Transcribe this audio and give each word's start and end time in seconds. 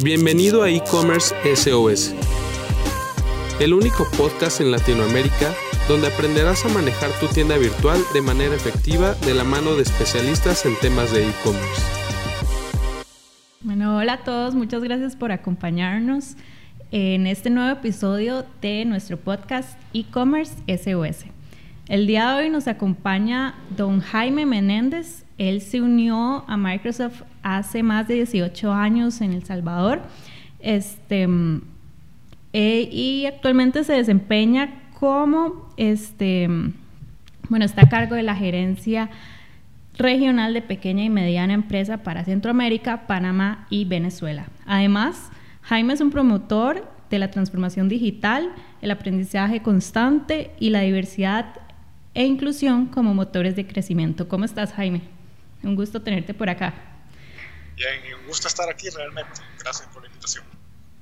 Bienvenido 0.00 0.62
a 0.62 0.70
e-commerce 0.70 1.34
SOS, 1.56 2.14
el 3.58 3.74
único 3.74 4.06
podcast 4.16 4.60
en 4.60 4.70
Latinoamérica 4.70 5.52
donde 5.88 6.06
aprenderás 6.06 6.64
a 6.64 6.68
manejar 6.68 7.10
tu 7.18 7.26
tienda 7.26 7.58
virtual 7.58 7.98
de 8.14 8.22
manera 8.22 8.54
efectiva 8.54 9.14
de 9.26 9.34
la 9.34 9.42
mano 9.42 9.74
de 9.74 9.82
especialistas 9.82 10.64
en 10.66 10.76
temas 10.76 11.10
de 11.12 11.28
e-commerce. 11.28 11.82
Bueno, 13.62 13.96
hola 13.96 14.12
a 14.12 14.18
todos, 14.18 14.54
muchas 14.54 14.84
gracias 14.84 15.16
por 15.16 15.32
acompañarnos 15.32 16.36
en 16.92 17.26
este 17.26 17.50
nuevo 17.50 17.72
episodio 17.72 18.46
de 18.62 18.84
nuestro 18.84 19.16
podcast 19.16 19.76
e-commerce 19.94 20.54
SOS. 20.68 21.24
El 21.88 22.06
día 22.06 22.30
de 22.30 22.44
hoy 22.44 22.50
nos 22.50 22.68
acompaña 22.68 23.56
don 23.76 23.98
Jaime 23.98 24.46
Menéndez. 24.46 25.24
Él 25.38 25.60
se 25.60 25.80
unió 25.80 26.44
a 26.48 26.56
Microsoft 26.56 27.22
hace 27.42 27.82
más 27.82 28.08
de 28.08 28.14
18 28.14 28.72
años 28.72 29.20
en 29.20 29.32
El 29.32 29.44
Salvador. 29.44 30.02
Este, 30.58 31.28
eh, 32.52 32.88
y 32.90 33.26
actualmente 33.26 33.84
se 33.84 33.92
desempeña 33.92 34.82
como, 34.98 35.72
este, 35.76 36.48
bueno, 37.48 37.64
está 37.64 37.82
a 37.82 37.88
cargo 37.88 38.16
de 38.16 38.24
la 38.24 38.34
gerencia 38.34 39.10
regional 39.96 40.54
de 40.54 40.62
pequeña 40.62 41.04
y 41.04 41.10
mediana 41.10 41.54
empresa 41.54 41.98
para 41.98 42.24
Centroamérica, 42.24 43.06
Panamá 43.06 43.66
y 43.70 43.84
Venezuela. 43.84 44.46
Además, 44.66 45.30
Jaime 45.62 45.94
es 45.94 46.00
un 46.00 46.10
promotor 46.10 46.90
de 47.10 47.18
la 47.18 47.30
transformación 47.30 47.88
digital, 47.88 48.50
el 48.82 48.90
aprendizaje 48.90 49.60
constante 49.60 50.52
y 50.58 50.70
la 50.70 50.80
diversidad 50.80 51.46
e 52.14 52.24
inclusión 52.24 52.86
como 52.86 53.14
motores 53.14 53.56
de 53.56 53.66
crecimiento. 53.66 54.28
¿Cómo 54.28 54.44
estás, 54.44 54.72
Jaime? 54.72 55.17
Un 55.62 55.74
gusto 55.74 56.02
tenerte 56.02 56.34
por 56.34 56.48
acá. 56.48 56.74
Bien, 57.76 57.90
y 58.08 58.12
un 58.12 58.26
gusto 58.26 58.48
estar 58.48 58.68
aquí 58.68 58.88
realmente. 58.90 59.40
Gracias 59.60 59.88
por 59.88 60.02
la 60.02 60.08
invitación. 60.08 60.44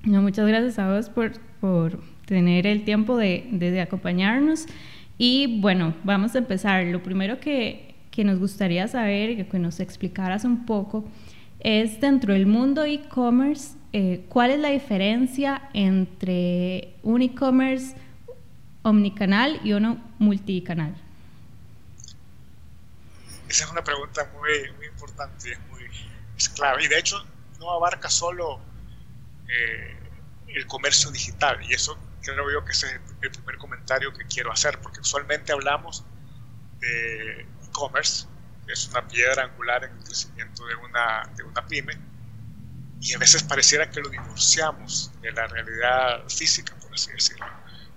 No, 0.02 0.23
muchas 0.23 0.46
gracias 0.46 0.79
a 0.79 0.92
vos 0.92 1.09
por, 1.09 1.32
por 1.60 2.01
tener 2.26 2.66
el 2.66 2.84
tiempo 2.84 3.16
de, 3.16 3.46
de, 3.51 3.80
acompañarnos. 3.80 4.66
Y 5.18 5.60
bueno, 5.60 5.95
vamos 6.04 6.34
a 6.34 6.38
empezar. 6.38 6.84
Lo 6.84 7.02
primero 7.02 7.40
que, 7.40 7.95
que 8.10 8.24
nos 8.24 8.38
gustaría 8.38 8.87
saber, 8.88 9.49
que 9.49 9.59
nos 9.59 9.80
explicaras 9.80 10.45
un 10.45 10.66
poco, 10.66 11.09
es 11.60 12.01
dentro 12.01 12.34
del 12.34 12.46
mundo 12.46 12.84
e-commerce, 12.84 13.77
eh, 13.93 14.24
¿cuál 14.29 14.51
es 14.51 14.60
la 14.60 14.68
diferencia 14.68 15.62
entre 15.73 16.95
un 17.02 17.23
e-commerce 17.23 17.96
omnicanal 18.82 19.60
y 19.65 19.73
uno 19.73 19.99
multicanal? 20.18 20.95
Esa 23.49 23.65
es 23.65 23.71
una 23.71 23.85
pregunta 23.85 24.30
muy, 24.35 24.73
muy 24.73 24.87
importante, 24.87 25.52
es 25.52 25.61
muy 25.71 25.89
es 26.37 26.49
clave. 26.51 26.85
Y 26.85 26.89
de 26.89 26.99
hecho 26.99 27.25
no 27.59 27.71
abarca 27.71 28.11
solo 28.11 28.61
eh, 29.49 29.97
el 30.49 30.66
comercio 30.66 31.11
digital. 31.11 31.59
Y 31.69 31.74
eso 31.74 31.99
creo 32.23 32.51
yo 32.51 32.65
que 32.65 32.73
ese 32.73 32.87
es 32.87 32.93
el 33.23 33.30
primer 33.30 33.57
comentario 33.59 34.13
que 34.13 34.24
quiero 34.27 34.52
hacer, 34.52 34.80
porque 34.80 35.01
usualmente 35.01 35.52
hablamos 35.52 36.05
de 36.80 37.41
e-commerce, 37.41 38.27
que 38.67 38.73
es 38.73 38.89
una 38.89 39.07
piedra 39.07 39.45
angular 39.45 39.85
en 39.85 39.97
el 39.97 40.05
crecimiento 40.05 40.67
de 40.67 40.74
una, 40.74 41.30
de 41.37 41.45
una 41.45 41.65
pyme, 41.67 41.97
y 43.01 43.15
a 43.15 43.19
veces 43.19 43.43
pareciera 43.43 43.89
que 43.91 44.01
lo 44.01 44.09
divorciamos 44.09 45.13
de 45.21 45.30
la 45.33 45.47
realidad 45.47 46.29
física, 46.29 46.74
por 46.77 46.93
así 46.93 47.13
decirlo. 47.13 47.47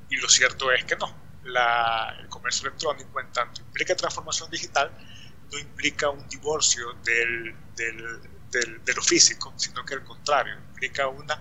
Y 0.10 0.18
lo 0.18 0.30
cierto 0.30 0.72
es 0.72 0.84
que 0.86 0.96
no. 0.96 1.30
La, 1.44 2.16
el 2.20 2.28
comercio 2.28 2.68
electrónico, 2.68 3.20
en 3.20 3.32
tanto 3.32 3.62
implica 3.62 3.96
transformación 3.96 4.52
digital, 4.52 4.92
no 5.52 5.60
implica 5.60 6.10
un 6.10 6.28
divorcio 6.28 6.94
del, 7.04 7.56
del, 7.76 8.20
del, 8.52 8.84
de 8.84 8.94
lo 8.94 9.02
físico, 9.02 9.54
sino 9.58 9.84
que 9.86 9.96
al 9.96 10.04
contrario, 10.04 10.56
implica 10.70 11.08
una 11.08 11.36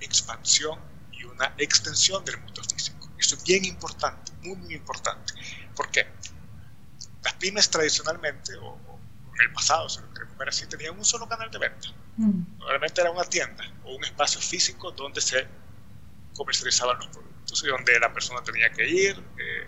expansión 0.00 0.78
y 1.12 1.24
una 1.24 1.54
extensión 1.58 2.24
del 2.24 2.38
mundo 2.40 2.62
físico. 2.62 3.10
Eso 3.18 3.36
es 3.36 3.44
bien 3.44 3.64
importante, 3.64 4.32
muy, 4.42 4.56
muy 4.56 4.74
importante. 4.74 5.32
¿Por 5.74 5.90
qué? 5.90 6.06
Las 7.22 7.34
pymes 7.34 7.70
tradicionalmente, 7.70 8.54
o, 8.56 8.66
o 8.66 9.00
en 9.40 9.48
el 9.48 9.52
pasado, 9.52 9.88
si 9.88 10.00
lo 10.00 10.12
queremos 10.12 10.36
ver 10.36 10.48
así, 10.48 10.66
tenían 10.66 10.98
un 10.98 11.04
solo 11.04 11.26
canal 11.28 11.50
de 11.50 11.58
venta. 11.58 11.88
Mm. 12.16 12.58
Normalmente 12.58 13.00
era 13.00 13.10
una 13.10 13.24
tienda 13.24 13.64
o 13.84 13.96
un 13.96 14.04
espacio 14.04 14.40
físico 14.40 14.92
donde 14.92 15.20
se 15.20 15.46
comercializaban 16.36 16.98
los 16.98 17.08
productos 17.08 17.62
y 17.64 17.68
donde 17.68 17.98
la 17.98 18.12
persona 18.12 18.42
tenía 18.42 18.70
que 18.70 18.88
ir, 18.88 19.24
eh, 19.38 19.66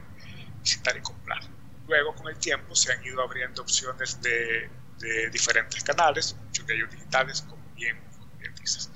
visitar 0.62 0.96
y 0.96 1.00
comprar. 1.00 1.40
Luego, 1.88 2.14
con 2.14 2.28
el 2.28 2.36
tiempo, 2.38 2.74
se 2.74 2.92
han 2.92 3.04
ido 3.04 3.22
abriendo 3.22 3.62
opciones 3.62 4.20
de, 4.20 4.68
de 4.98 5.30
diferentes 5.30 5.82
canales, 5.84 6.34
muchos 6.44 6.66
de 6.66 6.74
ellos 6.74 6.90
digitales, 6.90 7.42
como 7.42 7.62
bien, 7.74 7.96
como 8.18 8.32
bien 8.38 8.54
dices. 8.56 8.90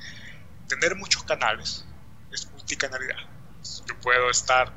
Tener 0.69 0.97
muchos 0.97 1.23
canales 1.25 1.85
es 2.33 2.51
multicanalidad. 2.51 3.19
Yo 3.87 3.99
puedo 4.01 4.31
estar 4.31 4.73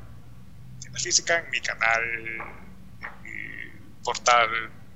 en 0.84 0.92
la 0.92 0.98
física, 0.98 1.38
en 1.38 1.50
mi 1.50 1.60
canal, 1.60 2.02
en 2.02 3.22
mi 3.22 4.02
portal 4.02 4.48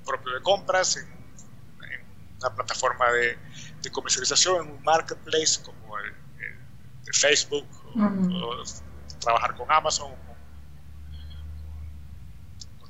propio 0.04 0.34
de 0.34 0.42
compras, 0.42 0.96
en, 0.96 1.06
en 1.06 2.06
una 2.40 2.54
plataforma 2.54 3.10
de, 3.12 3.38
de, 3.82 3.90
comercialización, 3.90 4.66
en 4.66 4.72
un 4.72 4.82
marketplace 4.82 5.62
como 5.64 5.98
el, 5.98 6.06
el 6.06 7.04
de 7.04 7.12
Facebook, 7.12 7.66
uh 7.94 8.00
-huh. 8.00 8.42
o, 8.42 9.18
trabajar 9.20 9.56
con 9.56 9.70
Amazon, 9.70 10.14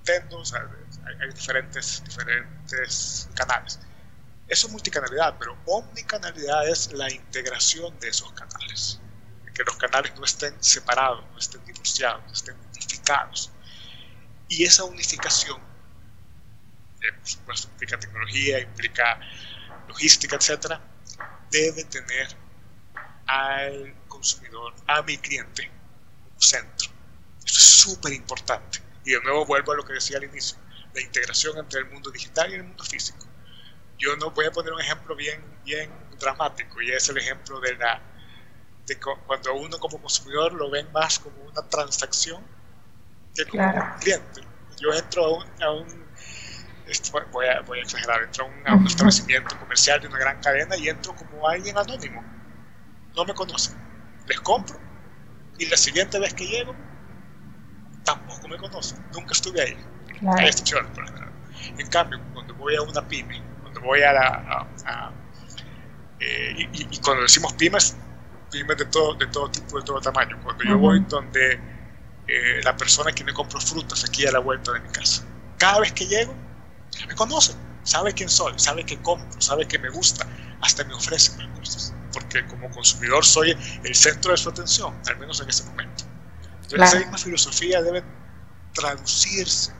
Nintendo, 0.09 0.43
hay, 1.05 1.15
hay, 1.21 1.33
diferentes, 1.33 2.03
diferentes 2.05 3.29
canales. 3.35 3.79
Eso 4.49 4.67
es 4.67 4.73
multicanalidad, 4.73 5.37
pero 5.39 5.57
omnicanalidad 5.67 6.67
es 6.69 6.93
la 6.93 7.13
integración 7.13 7.99
de 8.01 8.09
esos 8.09 8.33
canales. 8.33 9.01
Que 9.55 9.65
los 9.65 9.77
canales 9.77 10.15
no 10.17 10.25
estén 10.25 10.55
separados, 10.63 11.25
no 11.33 11.39
estén 11.39 11.63
divorciados, 11.65 12.25
no 12.25 12.33
estén 12.33 12.57
unificados. 12.71 13.51
Y 14.49 14.65
esa 14.65 14.85
unificación, 14.85 15.61
eh, 17.03 17.13
por 17.13 17.29
supuesto, 17.29 17.69
implica 17.69 17.99
tecnología, 17.99 18.61
implica 18.61 19.21
logística, 19.89 20.37
etcétera, 20.37 20.81
debe 21.51 21.85
tener 21.85 22.29
al 23.27 23.95
consumidor, 24.07 24.75
a 24.87 25.03
mi 25.03 25.19
cliente, 25.19 25.71
como 26.25 26.41
centro. 26.41 26.91
Esto 27.45 27.59
es 27.59 27.63
súper 27.63 28.13
importante 28.15 28.88
y 29.09 29.13
de 29.13 29.23
nuevo 29.23 29.47
vuelvo 29.47 29.73
a 29.73 29.77
lo 29.77 29.85
que 29.87 29.95
decía 29.95 30.19
al 30.19 30.25
inicio, 30.25 30.59
la 30.93 31.01
integración 31.01 31.57
entre 31.57 31.81
el 31.81 31.87
mundo 31.87 32.11
digital 32.11 32.51
y 32.51 32.57
el 32.57 32.65
mundo 32.65 32.85
físico. 32.85 33.27
Yo 33.97 34.15
no 34.17 34.33
voy 34.33 34.45
a 34.45 34.51
poner 34.51 34.71
un 34.71 34.81
ejemplo 34.83 35.17
bien, 35.17 35.43
bien 35.65 35.91
dramático 36.21 36.83
y 36.83 36.93
es 36.93 37.09
el 37.09 37.17
ejemplo 37.17 37.59
de 37.59 37.75
la 37.77 38.03
de 38.87 38.99
cuando 39.27 39.55
uno 39.55 39.79
como 39.79 39.99
consumidor 40.01 40.53
lo 40.53 40.71
ven 40.71 40.93
más 40.93 41.19
como 41.19 41.41
una 41.43 41.63
transacción 41.69 42.43
que 43.35 43.47
como 43.47 43.63
claro. 43.63 43.95
un 43.95 44.01
cliente. 44.01 44.41
Yo 44.79 44.93
entro 44.93 45.25
a 45.25 45.39
un, 45.39 45.63
a 45.63 45.71
un 45.71 46.07
voy, 47.33 47.47
a, 47.47 47.61
voy, 47.63 47.79
a, 47.79 47.83
exagerar, 47.83 48.23
entro 48.25 48.45
a 48.45 48.49
un, 48.49 48.69
a 48.69 48.75
un 48.75 48.87
establecimiento 48.87 49.59
comercial 49.59 50.03
de 50.03 50.09
una 50.09 50.19
gran 50.19 50.39
cadena 50.43 50.77
y 50.77 50.89
entro 50.91 51.17
como 51.17 51.49
alguien 51.49 51.79
anónimo. 51.79 52.23
No 53.17 53.25
me 53.25 53.33
conocen. 53.33 53.75
Les 54.27 54.41
compro 54.41 54.79
y 55.59 55.65
la 55.67 55.79
siguiente 55.79 56.19
vez 56.19 56.35
que 56.35 56.47
llego 56.47 56.75
tampoco 58.09 58.49
me 58.49 58.57
conocen, 58.57 58.99
nunca 59.13 59.33
estuve 59.33 59.61
ahí. 59.61 59.77
Claro. 60.19 60.39
Hay 60.39 60.47
excepciones, 60.47 60.91
por. 60.93 61.05
En 61.79 61.87
cambio, 61.89 62.19
cuando 62.33 62.55
voy 62.55 62.75
a 62.77 62.83
una 62.83 63.07
pyme, 63.07 63.43
cuando 63.63 63.81
voy 63.81 64.03
a 64.03 64.13
la. 64.13 64.27
A, 64.27 64.67
a, 64.87 65.13
eh, 66.21 66.69
y, 66.73 66.95
y, 66.95 66.99
cuando 66.99 67.23
decimos 67.23 67.53
pymes, 67.55 67.97
pymes 68.51 68.77
de 68.79 68.87
todo, 68.87 69.15
de 69.15 69.27
todo 69.27 69.51
tipo, 69.51 69.79
de 69.79 69.85
todo 69.85 70.01
tamaño. 70.01 70.39
Cuando 70.43 70.65
uh 70.65 70.67
-huh. 70.67 70.71
yo 70.71 70.79
voy 70.79 71.01
donde 71.01 71.61
eh, 72.27 72.61
la 72.65 72.77
persona 72.77 73.13
que 73.13 73.25
me 73.25 73.33
compro 73.33 73.61
frutas 73.61 74.05
aquí 74.05 74.27
a 74.27 74.33
la 74.33 74.39
vuelta 74.39 74.73
de 74.73 74.81
mi 74.81 74.89
casa, 74.89 75.25
cada 75.59 75.81
vez 75.81 75.93
que 75.93 76.07
llego, 76.07 76.35
me 77.07 77.15
conoce, 77.15 77.55
sabe 77.83 78.13
quién 78.15 78.29
soy, 78.29 78.55
sabe 78.57 78.85
que 78.85 78.97
compro, 79.03 79.41
sabe 79.41 79.67
que 79.69 79.79
me 79.79 79.91
gusta, 79.91 80.27
hasta 80.63 80.85
me 80.85 80.95
ofrece 80.95 81.37
más 81.37 81.59
cosas. 81.59 81.95
Porque 82.13 82.45
como 82.47 82.71
consumidor 82.71 83.25
soy 83.25 83.57
el 83.85 83.95
centro 83.95 84.31
de 84.33 84.39
su 84.39 84.49
atención, 84.49 84.95
al 85.07 85.19
menos 85.19 85.41
en 85.41 85.49
ese 85.51 85.65
momento. 85.65 86.08
Entonces, 86.69 86.91
claro. 86.91 86.99
esa 86.99 86.99
misma 86.99 87.19
filosofía 87.19 87.83
debe 87.83 88.05
traducirse 88.75 89.73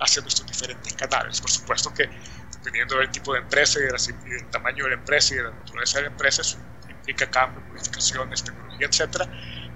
hacia 0.00 0.22
nuestros 0.22 0.48
diferentes 0.48 0.92
canales. 0.94 1.40
Por 1.40 1.50
supuesto 1.50 1.94
que 1.94 2.08
dependiendo 2.52 2.98
del 2.98 3.10
tipo 3.10 3.32
de 3.32 3.40
empresa 3.40 3.78
y, 3.78 3.84
de 3.84 3.92
la, 3.92 3.98
y, 3.98 4.30
del 4.30 4.50
tamaño 4.50 4.84
de 4.84 4.90
la 4.90 4.96
empresa 4.96 5.34
y 5.34 5.36
de 5.36 5.44
la 5.44 5.50
naturaleza 5.52 5.98
de 5.98 6.04
la 6.04 6.10
empresa, 6.10 6.42
eso 6.42 6.58
implica 6.88 7.30
cambios, 7.30 7.64
modificaciones, 7.68 8.42
tecnología, 8.42 8.88
etcétera. 8.88 9.28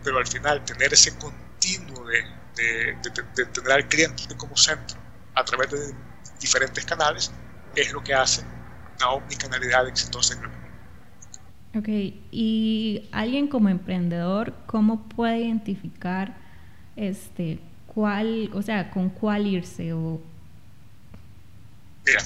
Pero 0.03 0.19
al 0.19 0.27
final, 0.27 0.65
tener 0.65 0.93
ese 0.93 1.17
continuo 1.17 2.05
de, 2.07 2.19
de, 2.57 2.99
de, 3.01 3.23
de, 3.37 3.47
tener 3.47 3.73
al 3.73 3.87
cliente 3.87 4.25
como 4.37 4.57
centro 4.57 4.99
a 5.35 5.45
través 5.45 5.71
de 5.71 5.95
diferentes 6.41 6.85
canales 6.85 7.31
es 7.77 7.93
lo 7.93 8.03
que 8.03 8.13
hace 8.13 8.43
una 8.97 9.11
omnicanalidad 9.11 9.87
exitosa 9.87 10.35
en 10.35 10.43
el 10.43 10.49
mundo. 10.49 10.67
Ok, 11.77 11.89
y 11.89 13.09
alguien 13.13 13.47
como 13.47 13.69
emprendedor, 13.69 14.55
¿cómo 14.67 15.09
puede 15.09 15.41
identificar 15.41 16.46
este, 16.97 17.59
cuál, 17.87 18.51
o 18.53 18.63
sea, 18.63 18.91
con 18.91 19.11
cuál 19.11 19.47
irse 19.47 19.93
o... 19.93 20.21
Mira, 22.05 22.21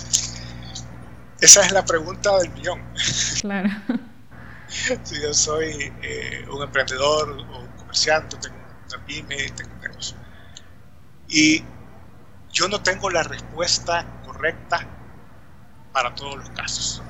esa 1.40 1.62
es 1.62 1.72
la 1.72 1.84
pregunta 1.84 2.38
del 2.38 2.50
millón. 2.50 2.82
Claro. 3.40 3.69
si 5.05 5.20
yo 5.20 5.34
soy 5.34 5.93
eh, 6.02 6.46
un 6.50 6.62
emprendedor 6.62 7.31
o 7.31 7.58
un 7.61 7.69
comerciante, 7.78 8.37
tengo 8.37 8.56
una 8.56 9.06
pyme, 9.06 9.50
tengo 9.50 9.72
un 9.75 9.81
negocio. 9.81 10.17
Y 11.28 11.64
yo 12.52 12.69
no 12.69 12.82
tengo 12.82 13.11
la 13.11 13.22
respuesta 13.22 14.05
correcta 14.25 14.87
para 15.93 16.14
todos 16.14 16.37
los 16.37 16.50
casos. 16.50 17.02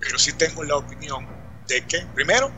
Pero 0.00 0.18
sí 0.18 0.32
tengo 0.32 0.64
la 0.64 0.76
opinión 0.76 1.26
de 1.68 1.82
que, 1.82 2.06
primero, 2.14 2.50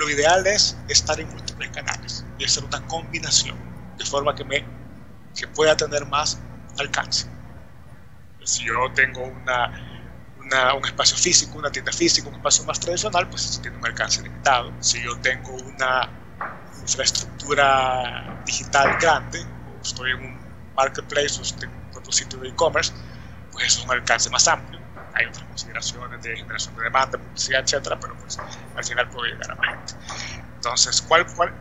lo 0.00 0.08
ideal 0.08 0.46
es 0.46 0.78
estar 0.88 1.20
en 1.20 1.28
múltiples 1.28 1.70
canales 1.70 2.24
y 2.38 2.44
hacer 2.44 2.64
una 2.64 2.80
combinación 2.86 3.56
de 3.98 4.04
forma 4.04 4.34
que, 4.34 4.44
me, 4.44 4.64
pueda 5.54 5.76
tener 5.76 6.06
más 6.06 6.38
alcance. 6.78 7.26
Si 8.42 8.64
yo 8.64 8.90
tengo 8.94 9.22
una, 9.22 9.70
un 10.74 10.84
espacio 10.86 11.18
físico, 11.18 11.58
una 11.58 11.70
tienda 11.70 11.92
física, 11.92 12.28
un 12.30 12.34
espacio 12.34 12.64
más 12.64 12.80
tradicional, 12.80 13.28
pues 13.28 13.60
tiene 13.60 13.76
un 13.76 13.86
alcance 13.86 14.22
limitado. 14.22 14.72
Si 14.80 15.02
yo 15.02 15.18
tengo 15.18 15.52
una 15.52 16.08
infraestructura 16.80 18.34
digital 18.46 18.96
grande, 18.98 19.44
o 19.66 19.82
estoy 19.82 20.12
en 20.12 20.24
un 20.24 20.40
marketplace 20.74 21.38
o 21.38 21.42
estoy 21.42 21.68
en 21.68 21.94
otro 21.94 22.10
sitio 22.10 22.38
de 22.38 22.48
e-commerce, 22.48 22.92
pues 23.52 23.66
eso 23.66 23.80
es 23.80 23.84
un 23.84 23.92
alcance 23.92 24.30
más 24.30 24.48
amplio. 24.48 24.79
Hay 25.14 25.26
otras 25.26 25.44
consideraciones 25.44 26.22
de 26.22 26.36
generación 26.36 26.76
de 26.76 26.84
demanda, 26.84 27.18
publicidad, 27.18 27.60
etcétera, 27.60 27.98
pero 28.00 28.14
pues 28.16 28.38
al 28.76 28.84
final 28.84 29.08
puedo 29.08 29.26
llegar 29.26 29.50
a 29.50 29.54
20. 29.54 29.94
Entonces, 30.56 31.02
¿cuál, 31.02 31.26
cuál, 31.34 31.54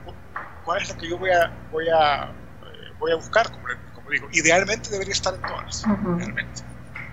cuál 0.63 0.81
es 0.81 0.90
la 0.90 0.98
que 0.98 1.10
yo 1.10 1.18
voy 1.18 1.31
a, 1.31 1.51
voy 1.72 1.88
a, 1.90 2.25
eh, 2.25 2.94
voy 3.00 3.12
a 3.12 3.16
buscar? 3.16 3.50
Como, 3.51 3.63
como, 3.94 4.10
digo, 4.10 4.28
idealmente 4.31 4.90
debería 4.90 5.13
estar 5.13 5.34
en 5.34 5.42
todas, 5.42 5.84
realmente. 5.84 6.63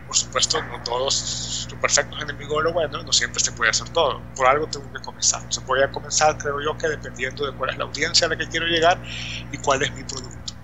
Por 0.07 0.17
supuesto, 0.17 0.63
no 0.63 0.81
todos 0.83 1.15
son 1.15 1.81
perfectos 1.81 2.23
enemigos 2.23 2.59
de 2.59 2.65
lo 2.65 2.73
bueno, 2.73 3.03
no 3.03 3.13
siempre 3.13 3.41
se 3.41 3.51
puede 3.53 3.71
hacer 3.71 3.89
todo. 3.89 4.23
Por 4.37 4.47
algo 4.47 4.67
tengo 4.69 4.91
que 4.93 5.01
comenzar. 5.01 5.43
Se 5.53 5.61
puede 5.61 5.91
comenzar, 5.91 6.39
creo 6.39 6.61
yo, 6.61 6.79
que 6.79 6.89
dependiendo 6.89 7.45
de 7.45 7.53
cuál 7.57 7.71
es 7.71 7.77
la 7.77 7.85
audiencia 7.85 8.27
a 8.27 8.31
la 8.31 8.37
que 8.37 8.47
quiero 8.47 8.67
llegar 8.67 9.03
y 9.51 9.59
cuál 9.59 9.83
es 9.83 9.93
mi 9.93 10.05
producto. 10.05 10.55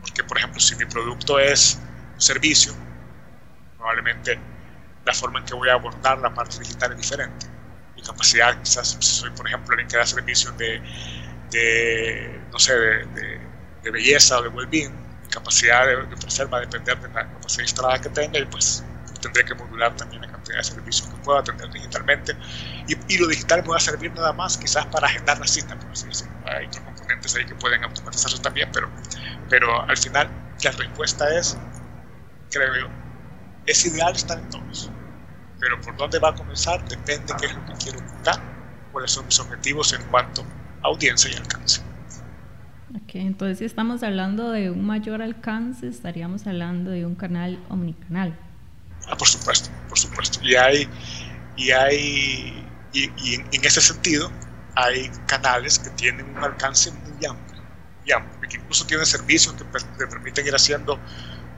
Porque, 0.00 0.24
por 0.24 0.38
ejemplo, 0.38 0.60
si 0.60 0.76
mi 0.76 0.84
producto 0.84 1.38
es 1.38 1.78
un 2.14 2.20
servicio, 2.20 2.72
probablemente 3.78 4.38
la 5.04 5.14
forma 5.14 5.38
en 5.38 5.46
que 5.46 5.54
voy 5.54 5.68
a 5.68 5.74
abordar 5.74 6.18
la 6.18 6.34
parte 6.34 6.58
digital 6.58 6.92
es 6.92 6.98
diferente. 6.98 7.46
Mi 7.96 8.02
capacidad, 8.02 8.60
quizás 8.60 8.96
soy, 9.00 9.30
por 9.30 9.46
ejemplo, 9.46 9.72
alguien 9.72 9.88
que 9.88 9.96
da 9.96 10.04
servicios 10.04 10.56
de, 10.58 12.40
no 12.52 12.58
sé, 12.58 12.74
de, 12.74 13.90
belleza 13.90 14.38
o 14.38 14.42
de 14.42 14.48
well-being, 14.50 14.92
mi 15.22 15.28
capacidad 15.30 15.86
de, 15.86 15.96
ofrecer 15.96 16.52
va 16.52 16.58
a 16.58 16.60
depender 16.60 17.00
de 17.00 17.08
la 17.08 17.26
capacidad 17.26 17.62
instalada 17.62 17.98
que 17.98 18.10
tenga 18.10 18.38
y 18.38 18.44
pues 18.44 18.84
tendré 19.22 19.44
que 19.46 19.54
modular 19.54 19.96
también 19.96 20.20
la 20.20 20.28
cantidad 20.28 20.58
de 20.58 20.64
servicios 20.64 21.08
que 21.08 21.16
pueda 21.22 21.40
atender 21.40 21.70
digitalmente. 21.70 22.36
Y, 22.86 23.14
y, 23.14 23.18
lo 23.18 23.26
digital 23.26 23.62
me 23.62 23.68
va 23.70 23.76
a 23.76 23.80
servir 23.80 24.12
nada 24.12 24.34
más 24.34 24.58
quizás 24.58 24.84
para 24.86 25.06
agendar 25.06 25.38
la 25.38 25.46
cita, 25.46 25.74
por 25.78 25.90
así 25.90 26.06
decirlo. 26.06 26.34
Hay 26.44 26.66
otros 26.66 26.84
componentes 26.84 27.34
ahí 27.34 27.46
que 27.46 27.54
pueden 27.54 27.82
automatizarse 27.82 28.38
también, 28.40 28.70
pero, 28.72 28.90
pero 29.48 29.82
al 29.88 29.96
final 29.96 30.30
la 30.62 30.70
respuesta 30.72 31.34
es, 31.38 31.56
creo 32.50 32.74
yo, 32.76 32.88
es 33.70 33.84
ideal 33.84 34.14
estar 34.14 34.38
en 34.38 34.48
todos. 34.50 34.90
Pero 35.60 35.80
por 35.80 35.96
dónde 35.96 36.18
va 36.18 36.30
a 36.30 36.34
comenzar 36.34 36.86
depende 36.88 37.34
qué 37.40 37.46
es 37.46 37.54
lo 37.54 37.66
que 37.66 37.72
quiero 37.74 38.00
buscar, 38.00 38.40
cuáles 38.92 39.10
son 39.10 39.26
mis 39.26 39.38
objetivos 39.40 39.92
en 39.92 40.02
cuanto 40.04 40.42
a 40.82 40.86
audiencia 40.86 41.30
y 41.30 41.34
alcance. 41.34 41.80
Ok, 42.94 43.16
entonces 43.16 43.58
si 43.58 43.64
estamos 43.64 44.02
hablando 44.02 44.50
de 44.50 44.70
un 44.70 44.86
mayor 44.86 45.20
alcance, 45.20 45.88
estaríamos 45.88 46.46
hablando 46.46 46.90
de 46.90 47.04
un 47.04 47.14
canal 47.14 47.58
omnicanal. 47.68 48.38
Ah, 49.08 49.16
por 49.16 49.28
supuesto, 49.28 49.70
por 49.88 49.98
supuesto. 49.98 50.40
Y 50.42 50.54
hay, 50.54 50.88
y 51.56 51.70
hay, 51.70 52.66
y, 52.92 53.10
y 53.16 53.34
en, 53.34 53.46
en, 53.52 53.64
ese 53.64 53.80
sentido, 53.80 54.30
hay 54.74 55.10
canales 55.26 55.78
que 55.78 55.90
tienen 55.90 56.26
un 56.36 56.44
alcance 56.44 56.92
muy 56.92 57.26
amplio, 57.26 57.62
muy 58.00 58.12
amplio, 58.12 58.48
que 58.48 58.56
incluso 58.56 58.86
tienen 58.86 59.06
servicios 59.06 59.54
que 59.54 59.64
te 59.64 60.06
permiten 60.06 60.46
ir 60.46 60.54
haciendo 60.54 60.98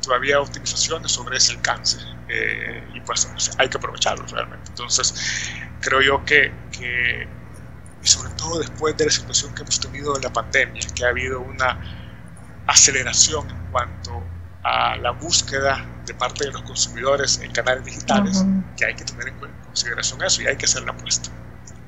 todavía 0.01 0.41
optimizaciones 0.41 1.13
sobre 1.13 1.37
ese 1.37 1.53
alcance 1.53 1.99
eh, 2.29 2.83
y 2.95 3.01
pues 3.01 3.29
hay 3.59 3.69
que 3.69 3.77
aprovecharlos 3.77 4.31
realmente. 4.31 4.71
Entonces, 4.71 5.51
creo 5.81 6.01
yo 6.01 6.25
que, 6.25 6.53
que, 6.73 7.29
y 8.03 8.07
sobre 8.07 8.33
todo 8.35 8.59
después 8.59 8.97
de 8.97 9.07
la 9.07 9.11
situación 9.11 9.55
que 9.55 9.63
hemos 9.63 9.81
tenido 9.81 10.17
en 10.17 10.23
la 10.23 10.33
pandemia, 10.33 10.83
que 10.95 11.05
ha 11.05 11.09
habido 11.09 11.41
una 11.41 11.79
aceleración 12.67 13.49
en 13.51 13.71
cuanto 13.73 14.23
a 14.63 14.97
la 14.97 15.11
búsqueda 15.13 15.85
de 16.07 16.15
parte 16.15 16.45
de 16.45 16.53
los 16.53 16.63
consumidores 16.63 17.41
en 17.41 17.53
canales 17.53 17.85
digitales, 17.85 18.37
uh 18.37 18.45
-huh. 18.45 18.77
que 18.77 18.85
hay 18.87 18.95
que 18.95 19.05
tener 19.05 19.29
en 19.29 19.35
consideración 19.65 20.23
eso 20.23 20.43
y 20.43 20.47
hay 20.47 20.57
que 20.57 20.67
hacer 20.67 20.83
la 20.83 20.93
apuesta. 20.93 21.31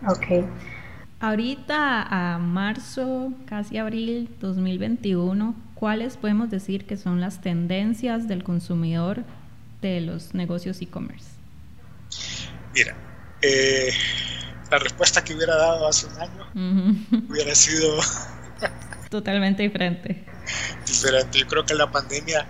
Ok. 0.09 0.47
Ahorita 1.21 2.03
a 2.03 2.39
marzo, 2.39 3.33
casi 3.47 3.79
abril 3.79 4.37
2021, 4.41 5.55
¿cuáles 5.83 6.17
podemos 6.17 6.49
decir 6.49 6.87
que 6.87 6.97
son 6.97 7.21
las 7.21 7.41
tendencias 7.41 8.29
del 8.29 8.45
consumidor 8.45 9.25
de 9.81 10.01
los 10.01 10.33
negocios 10.33 10.81
e-commerce? 10.81 11.27
Mira, 12.73 12.95
eh, 13.43 13.91
la 14.71 14.79
respuesta 14.79 15.25
que 15.25 15.35
hubiera 15.35 15.57
dado 15.57 15.89
hace 15.89 16.07
un 16.07 16.21
año 16.21 16.47
uh 16.55 16.59
-huh. 16.59 17.29
hubiera 17.29 17.53
sido 17.57 17.99
totalmente 19.11 19.65
diferente. 19.65 20.25
Diferente. 20.87 21.41
Yo 21.41 21.49
creo 21.49 21.65
que 21.65 21.75
la 21.75 21.91
pandemia 21.91 22.47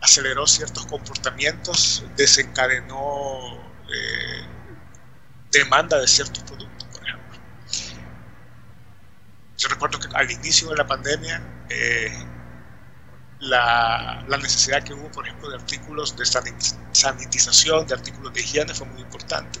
aceleró 0.00 0.46
ciertos 0.46 0.86
comportamientos, 0.86 2.02
desencadenó 2.16 3.58
eh, 3.92 4.40
demanda 5.52 6.00
de 6.00 6.06
ciertos 6.06 6.42
productos, 6.44 6.88
por 6.96 7.06
ejemplo. 7.06 7.38
Yo 9.58 9.68
recuerdo 9.68 9.98
que 9.98 10.08
al 10.14 10.30
inicio 10.30 10.70
de 10.70 10.76
la 10.76 10.86
pandemia, 10.86 11.42
eh, 11.68 12.10
la, 13.40 14.24
la, 14.28 14.36
necesidad 14.38 14.82
que 14.82 14.94
hubo, 14.94 15.10
por 15.10 15.26
ejemplo, 15.26 15.50
de 15.50 15.56
artículos 15.56 16.16
de 16.16 16.24
sanitización, 16.92 17.86
de 17.86 17.94
artículos 17.94 18.32
de 18.32 18.40
higiene 18.40 18.74
fue 18.74 18.86
muy 18.86 19.02
importante. 19.02 19.60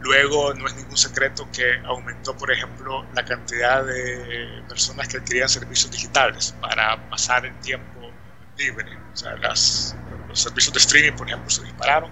Luego, 0.00 0.52
no 0.52 0.66
es 0.66 0.76
ningún 0.76 0.98
secreto 0.98 1.48
que 1.50 1.78
aumentó, 1.86 2.36
por 2.36 2.52
ejemplo, 2.52 3.06
la 3.14 3.24
cantidad 3.24 3.82
de 3.84 4.62
personas 4.68 5.08
que 5.08 5.16
adquirían 5.16 5.48
servicios 5.48 5.90
digitales 5.90 6.54
para 6.60 7.08
pasar 7.08 7.46
el 7.46 7.58
tiempo 7.60 8.10
libre. 8.58 8.98
O 9.12 9.16
sea, 9.16 9.34
los 9.36 9.96
servicios 10.34 10.74
de 10.74 10.80
streaming, 10.80 11.16
por 11.16 11.26
ejemplo, 11.28 11.48
se 11.48 11.62
dispararon. 11.64 12.10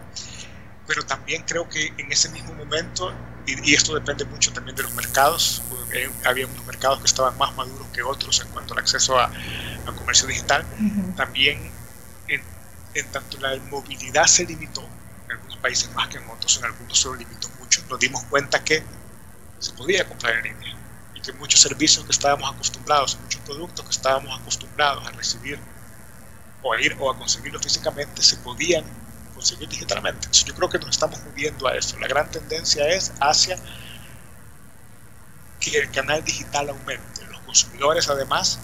Pero 0.87 1.05
también 1.05 1.45
creo 1.47 1.69
que 1.69 1.93
en 1.99 2.11
ese 2.11 2.31
mismo 2.31 2.55
momento, 2.55 3.13
y, 3.47 3.71
y 3.71 3.75
esto 3.75 3.95
depende 3.95 4.25
mucho 4.25 4.53
también 4.53 4.75
de 4.75 4.85
los 4.85 4.95
mercados, 4.95 5.63
eh, 5.93 6.11
había 6.25 6.47
unos 6.47 6.65
mercados 6.67 6.99
que 7.01 7.07
estaban 7.07 7.37
más 7.39 7.55
maduros 7.55 7.87
que 7.93 8.03
otros 8.03 8.41
en 8.41 8.49
cuanto 8.49 8.75
al 8.75 8.81
acceso 8.81 9.19
a, 9.19 9.25
a 9.27 9.93
comercio 9.93 10.27
digital, 10.27 10.65
uh 10.65 10.83
-huh. 10.83 11.15
también 11.17 11.71
en, 12.29 12.43
en, 12.95 13.07
tanto 13.13 13.39
la 13.39 13.57
movilidad 13.71 14.25
se 14.27 14.45
limitó, 14.45 14.83
en 15.27 15.33
algunos 15.33 15.57
países 15.59 15.93
más 15.95 16.09
que 16.09 16.19
en 16.19 16.29
otros, 16.29 16.57
en 16.59 16.65
algunos 16.65 16.99
se 16.99 17.09
lo 17.09 17.15
limitó 17.15 17.49
mucho, 17.59 17.83
nos 17.89 17.99
dimos 18.01 18.23
cuenta 18.25 18.63
que 18.65 18.83
se 19.59 19.73
podía 19.73 20.07
comprar 20.09 20.37
en 20.37 20.45
línea 20.45 20.77
y 21.15 21.21
que 21.21 21.33
muchos 21.35 21.61
servicios 21.61 22.05
que 22.05 22.13
estábamos 22.13 22.53
acostumbrados, 22.53 23.19
muchos 23.23 23.41
productos 23.43 23.85
que 23.85 23.93
estábamos 23.93 24.41
acostumbrados 24.41 25.07
a 25.07 25.11
recibir 25.13 25.59
o 26.63 26.73
a 26.73 26.81
ir 26.81 26.97
o 26.99 27.11
a 27.11 27.17
conseguirlo 27.17 27.61
físicamente 27.61 28.23
se 28.23 28.37
podían 28.37 28.85
conseguir 29.35 29.69
digitalmente. 29.69 30.27
Entonces, 30.27 30.45
yo 30.45 30.55
creo 30.55 30.69
que 30.69 30.79
nos 30.79 30.91
estamos 30.91 31.21
moviendo 31.25 31.67
a 31.67 31.75
eso. 31.77 31.99
La 31.99 32.07
gran 32.07 32.31
tendencia 32.31 32.87
es 32.89 33.13
hacia 33.21 33.57
que 35.63 35.79
el 35.79 35.91
canal 35.91 36.25
digital 36.25 36.71
aumente. 36.71 37.25
Los 37.27 37.41
consumidores 37.41 38.09
además 38.09 38.59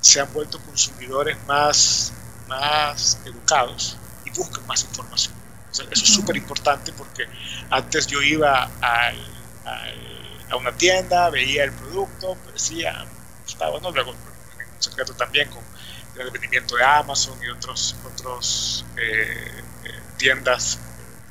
se 0.00 0.20
han 0.20 0.32
vuelto 0.32 0.60
consumidores 0.60 1.36
más, 1.46 2.12
más 2.48 3.18
educados 3.24 3.96
y 4.24 4.30
buscan 4.30 4.66
más 4.66 4.84
información. 4.84 5.34
O 5.70 5.74
sea, 5.74 5.86
eso 5.90 6.04
es 6.04 6.14
súper 6.14 6.36
importante 6.36 6.92
porque 6.92 7.26
antes 7.70 8.06
yo 8.06 8.20
iba 8.22 8.70
al, 8.80 9.16
al, 9.64 10.46
a 10.50 10.56
una 10.56 10.72
tienda, 10.72 11.30
veía 11.30 11.64
el 11.64 11.72
producto, 11.72 12.36
decía, 12.52 13.04
estaba, 13.46 13.80
no, 13.80 13.90
luego 13.90 14.10
un 14.12 14.82
secreto 14.82 15.14
también 15.14 15.48
con 15.48 15.64
el 16.18 16.30
vendimiento 16.30 16.76
de 16.76 16.84
Amazon 16.84 17.38
y 17.42 17.48
otros, 17.48 17.96
otros 18.04 18.84
eh, 18.96 19.62
eh, 19.84 20.00
tiendas 20.16 20.78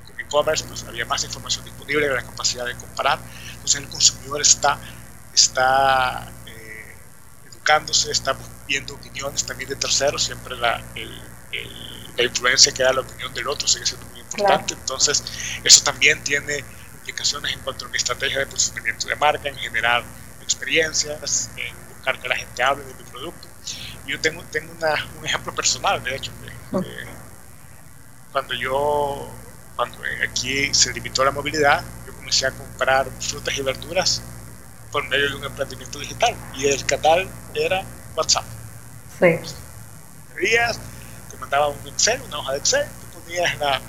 con 0.06 0.20
e-commerce, 0.20 0.64
pues 0.66 0.84
había 0.84 1.06
más 1.06 1.24
información 1.24 1.66
disponible, 1.66 2.10
la 2.10 2.24
capacidad 2.24 2.66
de 2.66 2.76
comparar. 2.76 3.20
Entonces 3.66 3.82
el 3.82 3.90
consumidor 3.90 4.42
está, 4.42 4.78
está 5.34 6.32
eh, 6.46 6.96
educándose, 7.52 8.12
está 8.12 8.38
viendo 8.68 8.94
opiniones 8.94 9.44
también 9.44 9.68
de 9.72 9.76
terceros, 9.76 10.24
siempre 10.24 10.56
la, 10.56 10.84
el, 10.94 11.10
el, 11.52 12.16
la 12.16 12.24
influencia 12.24 12.72
que 12.72 12.84
da 12.84 12.94
la 12.94 13.02
opinión 13.02 13.34
del 13.34 13.48
otro 13.48 13.68
sigue 13.68 13.88
siendo 13.88 14.06
muy 14.08 14.20
importante. 14.20 14.76
Claro. 14.76 14.82
Entonces 14.82 15.24
eso 15.64 15.84
también 15.84 16.24
tiene 16.24 16.64
implicaciones 16.94 17.54
en 17.54 17.60
cuanto 17.62 17.86
a 17.86 17.90
mi 17.90 17.98
estrategia 17.98 18.38
de 18.38 18.46
posicionamiento 18.46 19.08
de 19.08 19.16
marca, 19.16 19.50
en 19.50 19.58
generar 19.58 20.04
experiencias, 20.44 21.50
en 21.58 21.76
buscar 21.90 22.20
que 22.20 22.28
la 22.28 22.36
gente 22.36 22.62
hable 22.62 22.84
de 22.84 22.94
mi 22.94 23.04
producto 23.04 23.48
yo 24.06 24.22
tengo, 24.22 24.44
tengo 24.52 24.72
una, 24.74 24.94
un 25.18 25.26
ejemplo 25.26 25.56
personal, 25.56 26.04
de 26.04 26.16
hecho, 26.16 26.32
de, 26.42 26.82
de, 26.82 27.08
cuando 28.32 28.54
yo, 28.54 29.28
cuando 29.76 29.98
aquí 30.30 30.72
se 30.72 30.94
limitó 30.94 31.26
la 31.26 31.32
movilidad, 31.32 31.84
comencé 32.26 32.48
a 32.48 32.52
comprar 32.52 33.08
frutas 33.20 33.56
y 33.56 33.62
verduras 33.62 34.22
por 34.92 35.08
medio 35.10 35.30
de 35.30 35.36
un 35.36 35.44
emprendimiento 35.44 36.00
digital 36.00 36.36
y 36.56 36.66
el 36.66 36.84
canal 36.86 37.30
era 37.54 37.84
WhatsApp. 38.16 38.44
Sí. 39.20 39.38
Veías, 40.36 40.80
te 41.30 41.38
mandaba 41.38 41.68
un 41.68 41.88
Excel, 41.88 42.20
una 42.24 42.40
hoja 42.40 42.54
de 42.54 42.58
Excel, 42.58 42.88
tú 43.14 43.20
ponías 43.20 43.60
la, 43.60 43.80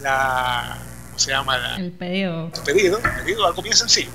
la 0.00 0.78
¿cómo 1.06 1.18
se 1.18 1.30
llama? 1.30 1.76
el 1.78 1.90
pedido. 1.92 2.50
Tu 2.50 2.62
pedido, 2.64 2.98
el 2.98 3.10
pedido, 3.24 3.46
algo 3.46 3.62
bien 3.62 3.76
sencillo. 3.76 4.10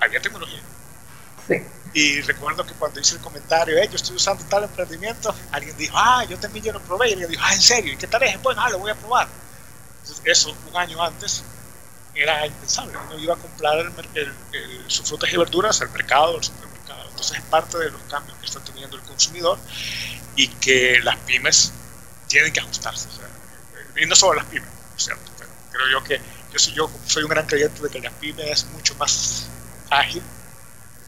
Había 0.00 0.20
tecnología. 0.20 0.60
Sí. 1.46 1.62
Y 1.92 2.20
recuerdo 2.22 2.66
que 2.66 2.74
cuando 2.74 2.98
hice 2.98 3.14
el 3.14 3.20
comentario, 3.20 3.78
eh, 3.78 3.88
yo 3.88 3.94
estoy 3.94 4.16
usando 4.16 4.42
tal 4.46 4.64
emprendimiento, 4.64 5.32
alguien 5.52 5.76
dijo, 5.76 5.96
ah, 5.96 6.24
yo 6.28 6.36
también 6.40 6.64
yo 6.64 6.72
lo 6.72 6.80
probé. 6.80 7.10
Y 7.10 7.12
alguien 7.12 7.30
dijo, 7.30 7.42
ah, 7.44 7.54
¿en 7.54 7.60
serio? 7.60 7.92
¿Y 7.92 7.96
qué 7.96 8.08
tal 8.08 8.24
es? 8.24 8.42
Bueno, 8.42 8.60
ah, 8.60 8.70
lo 8.70 8.80
voy 8.80 8.90
a 8.90 8.96
probar. 8.96 9.28
Entonces, 10.00 10.20
eso, 10.26 10.54
un 10.68 10.76
año 10.76 11.02
antes, 11.02 11.44
era 12.14 12.46
impensable. 12.46 12.96
Uno 12.96 13.18
iba 13.18 13.34
a 13.34 13.36
comprar 13.36 13.78
el, 14.14 14.34
sus 14.86 15.08
frutas 15.08 15.32
y 15.32 15.36
verduras 15.36 15.80
al 15.80 15.90
mercado, 15.90 16.36
al 16.36 16.44
supermercado. 16.44 17.08
Entonces, 17.08 17.38
es 17.38 17.44
parte 17.44 17.78
de 17.78 17.90
los 17.90 18.02
cambios 18.02 18.36
que 18.38 18.46
está 18.46 18.60
teniendo 18.60 18.96
el 18.96 19.02
consumidor 19.02 19.58
y 20.36 20.48
que 20.48 21.00
las 21.02 21.16
pymes 21.18 21.72
tienen 22.28 22.52
que 22.52 22.60
ajustarse. 22.60 23.08
y 23.96 24.06
no 24.06 24.14
solo 24.14 24.34
las 24.34 24.46
pymes, 24.46 24.68
¿cierto? 24.96 25.30
Pero 25.38 25.50
creo 25.70 25.88
yo 25.90 26.04
que 26.04 26.20
yo 26.52 26.58
soy, 26.58 26.72
yo 26.74 26.90
soy 27.06 27.24
un 27.24 27.30
gran 27.30 27.46
creyente 27.46 27.82
de 27.82 27.88
que 27.88 28.00
la 28.00 28.10
pyme 28.10 28.50
es 28.50 28.64
mucho 28.66 28.94
más 28.96 29.46
ágil 29.90 30.22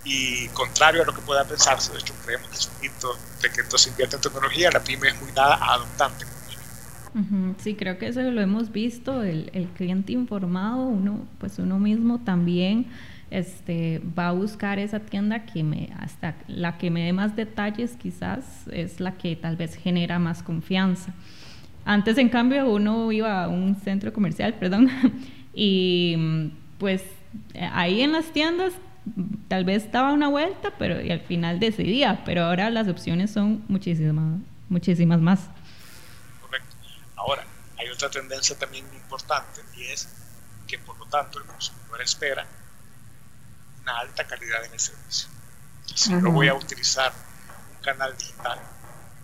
y 0.05 0.49
contrario 0.51 1.03
a 1.03 1.05
lo 1.05 1.15
que 1.15 1.21
pueda 1.21 1.45
pensarse, 1.45 1.93
de 1.93 1.99
hecho 1.99 2.15
creemos 2.25 2.49
que 2.49 2.57
es 2.57 2.67
un 2.67 2.81
mito 2.81 3.19
de 3.41 3.51
que 3.51 3.61
entonces 3.61 3.89
invierte 3.89 4.17
en 4.17 4.23
tecnología, 4.23 4.71
la 4.71 4.83
pyme 4.83 5.09
es 5.09 5.21
muy 5.21 5.33
nada 5.33 5.59
adoptante. 5.61 6.25
Sí, 7.57 7.75
creo 7.75 7.97
que 7.97 8.09
eso 8.09 8.23
lo 8.23 8.41
hemos 8.43 8.73
visto, 8.73 9.23
el, 9.23 9.69
cliente 9.75 10.13
informado, 10.13 10.87
uno, 10.87 11.21
pues 11.39 11.59
uno 11.59 11.79
mismo 11.79 12.19
también 12.19 12.87
este, 13.31 14.03
va 14.17 14.29
a 14.29 14.33
buscar 14.33 14.79
esa 14.79 15.01
tienda 15.01 15.47
que 15.47 15.63
me, 15.63 15.89
hasta 15.99 16.35
la 16.47 16.77
que 16.77 16.91
me 16.91 17.05
dé 17.05 17.13
más 17.15 17.35
detalles 17.35 17.97
quizás 17.97 18.69
es 18.69 19.01
la 19.01 19.13
que 19.13 19.35
tal 19.35 19.57
vez 19.57 19.77
genera 19.77 20.19
más 20.19 20.43
confianza. 20.43 21.15
Antes, 21.87 22.19
en 22.19 22.29
cambio, 22.29 22.71
uno 22.71 23.11
iba 23.13 23.45
a 23.45 23.49
un 23.49 23.77
centro 23.77 24.13
comercial, 24.13 24.55
perdón, 24.61 24.91
y 25.55 26.51
pues 26.79 27.03
ahí 27.73 28.03
en 28.03 28.13
las 28.13 28.27
tiendas 28.27 28.75
tal 29.49 29.65
vez 29.65 29.91
daba 29.91 30.13
una 30.13 30.29
vuelta, 30.29 30.73
pero 30.79 31.01
y 31.01 31.11
al 31.11 31.21
final 31.21 31.61
decidía, 31.61 32.23
pero 32.27 32.45
ahora 32.45 32.69
las 32.71 32.89
opciones 32.89 33.31
son 33.31 33.63
muchísimas, 33.69 34.41
muchísimas 34.69 35.21
más. 35.21 35.49
Hay 37.79 37.89
otra 37.91 38.11
tendencia 38.11 38.59
también 38.59 38.87
importante 38.95 39.63
y 39.75 39.87
es 39.87 40.09
que 40.67 40.79
por 40.79 40.99
lo 40.99 41.07
tanto 41.07 41.39
el 41.39 41.45
consumidor 41.45 42.03
espera 42.03 42.47
una 43.83 43.99
alta 43.99 44.27
calidad 44.27 44.65
en 44.65 44.73
el 44.73 44.81
servicio. 44.81 45.29
Si 45.95 46.11
yo 46.11 46.31
voy 46.31 46.49
a 46.49 46.55
utilizar 46.55 47.13
un 47.71 47.83
canal 47.83 48.17
digital, 48.17 48.61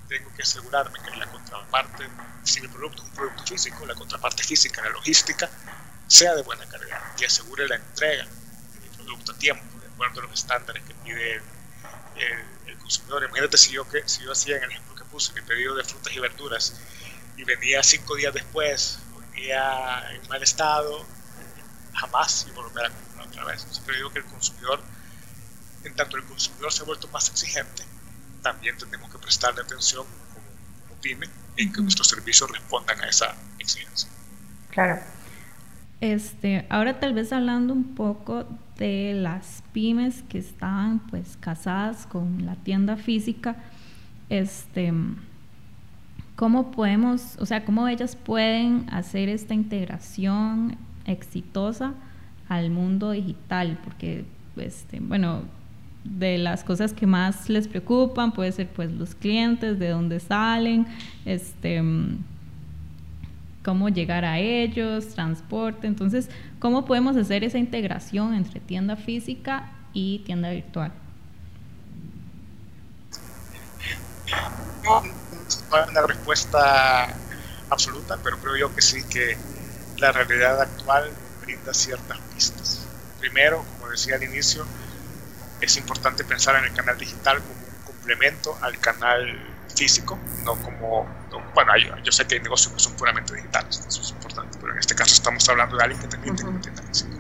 tengo 0.09 0.33
que 0.35 0.43
asegurarme 0.43 0.99
que 1.01 1.17
la 1.17 1.27
contraparte, 1.27 2.09
si 2.45 2.61
mi 2.61 2.69
producto 2.69 3.03
es 3.03 3.09
un 3.09 3.15
producto 3.15 3.45
físico, 3.45 3.87
la 3.87 3.95
contraparte 3.95 4.45
física, 4.45 4.83
la 4.83 4.91
logística, 4.91 5.51
sea 6.07 6.35
de 6.35 6.43
buena 6.43 6.67
calidad 6.67 7.01
y 7.19 7.25
asegure 7.25 7.67
la 7.67 7.77
entrega 7.77 8.25
de 8.25 8.81
mi 8.81 8.97
producto 8.97 9.33
a 9.33 9.37
tiempo 9.37 9.73
de 10.11 10.23
los 10.23 10.33
estándares 10.33 10.83
que 10.83 10.95
pide 10.95 11.35
el, 11.37 12.79
consumidor. 12.79 13.25
Imagínate 13.25 13.57
si 13.57 13.73
yo, 13.73 13.89
que, 13.89 14.07
si 14.09 14.23
yo 14.25 14.33
hacía 14.33 14.57
en 14.57 14.65
el 14.65 14.71
ejemplo 14.73 14.95
que 14.97 15.05
puse 15.05 15.33
mi 15.35 15.41
pedido 15.43 15.75
de 15.77 15.85
frutas 15.85 16.13
y 16.13 16.19
verduras 16.19 16.81
y 17.37 17.45
venía 17.45 17.83
cinco 17.83 18.17
días 18.17 18.35
después, 18.35 18.99
venía 19.31 20.03
en 20.13 20.29
mal 20.29 20.43
estado, 20.43 21.05
jamás 21.95 22.47
iba 22.49 22.61
a 22.61 22.67
volver 22.67 22.87
a 22.87 22.91
comprar 22.91 23.27
otra 23.27 23.45
vez. 23.45 23.61
Entonces 23.61 23.85
creo 23.87 24.13
que 24.13 24.19
el 24.21 24.25
consumidor, 24.27 24.81
en 25.85 25.95
tanto 25.95 26.17
el 26.17 26.25
consumidor 26.25 26.73
se 26.73 26.83
ha 26.83 26.87
vuelto 26.87 27.09
más 27.09 27.29
exigente, 27.31 27.83
también 28.43 28.77
tenemos 28.77 29.11
que 29.11 29.19
prestarle 29.19 29.63
atención 29.63 30.05
como, 30.05 30.89
como 30.89 31.01
pyme 31.01 31.29
en 31.57 31.73
que 31.73 31.81
nuestros 31.81 32.09
servicios 32.09 32.51
respondan 32.51 33.01
a 33.01 33.09
esa 33.09 33.35
exigencia. 33.59 34.09
Claro. 34.71 35.01
Este, 36.01 36.67
ahora 36.69 36.99
tal 36.99 37.15
vez 37.15 37.33
hablando 37.33 37.73
un 37.73 37.95
poco 37.95 38.45
de 38.77 39.15
las 39.15 39.63
pymes 39.73 40.25
que 40.29 40.39
estaban 40.39 40.99
pues 41.07 41.37
casadas 41.39 42.07
con 42.07 42.45
la 42.45 42.57
tienda 42.57 42.97
física, 42.97 43.55
este, 44.29 44.93
cómo 46.37 46.71
podemos, 46.71 47.37
o 47.39 47.47
sea, 47.47 47.65
cómo 47.65 47.89
ellas 47.89 48.17
pueden 48.17 48.87
hacer 48.91 49.29
esta 49.29 49.55
integración 49.55 50.77
exitosa 51.05 51.95
al 52.49 52.71
mundo 52.71 53.11
digital, 53.11 53.79
porque, 53.85 54.25
este, 54.57 55.01
bueno, 55.01 55.43
de 56.05 56.39
las 56.39 56.65
cosas 56.65 56.93
que 56.93 57.07
más 57.07 57.49
les 57.49 57.69
preocupan 57.69 58.33
puede 58.33 58.51
ser 58.53 58.69
pues 58.69 58.91
los 58.91 59.15
clientes, 59.15 59.79
de 59.79 59.91
dónde 59.91 60.19
salen, 60.21 60.87
este, 61.25 61.81
cómo 63.65 63.89
llegar 63.89 64.25
a 64.25 64.39
ellos, 64.39 65.09
transporte. 65.09 65.87
Entonces, 65.87 66.29
¿cómo 66.59 66.85
podemos 66.85 67.17
hacer 67.17 67.45
esa 67.45 67.59
integración 67.59 68.35
entre 68.35 68.61
tienda 68.61 68.97
física 68.97 69.71
y 69.93 70.21
tienda 70.21 70.51
virtual? 70.51 70.93
No, 75.71 75.87
no 75.87 75.91
una 75.91 76.03
respuesta 76.03 77.09
absoluta, 77.71 78.19
pero 78.23 78.39
creo 78.39 78.57
yo 78.57 78.75
que 78.75 78.83
sí 78.83 79.03
que 79.05 79.37
la 79.99 80.13
realidad 80.13 80.61
actual 80.61 81.11
brinda 81.43 81.73
ciertas 81.73 82.19
pistas. 82.35 82.87
Primero, 83.21 83.65
como 83.73 83.91
decía 83.91 84.17
al 84.17 84.23
inicio, 84.23 84.67
es 85.61 85.77
importante 85.77 86.25
pensar 86.25 86.57
en 86.57 86.65
el 86.65 86.73
canal 86.73 86.99
digital 86.99 87.39
como 87.39 87.55
un 87.55 87.85
complemento 87.85 88.59
al 88.63 88.79
canal 88.79 89.53
físico, 89.75 90.19
no 90.45 90.57
como, 90.63 91.07
bueno, 91.55 91.73
yo, 92.03 92.13
sé 92.13 92.27
que 92.27 92.35
hay 92.35 92.41
negocios 92.41 92.73
que 92.75 92.81
son 92.81 92.95
puramente 92.95 93.35
digitales, 93.35 93.83
eso 93.87 94.01
es 94.03 94.11
importante, 94.11 94.59
pero 94.61 94.73
en 94.73 94.79
este 94.79 94.95
caso 94.95 95.15
estamos 95.15 95.49
hablando 95.49 95.77
de 95.77 95.85
alguien 95.85 96.01
que 96.01 96.09
también 96.09 96.37
tiene 96.37 96.51
una 96.51 96.61
tienda 96.61 96.83
física. 96.83 97.17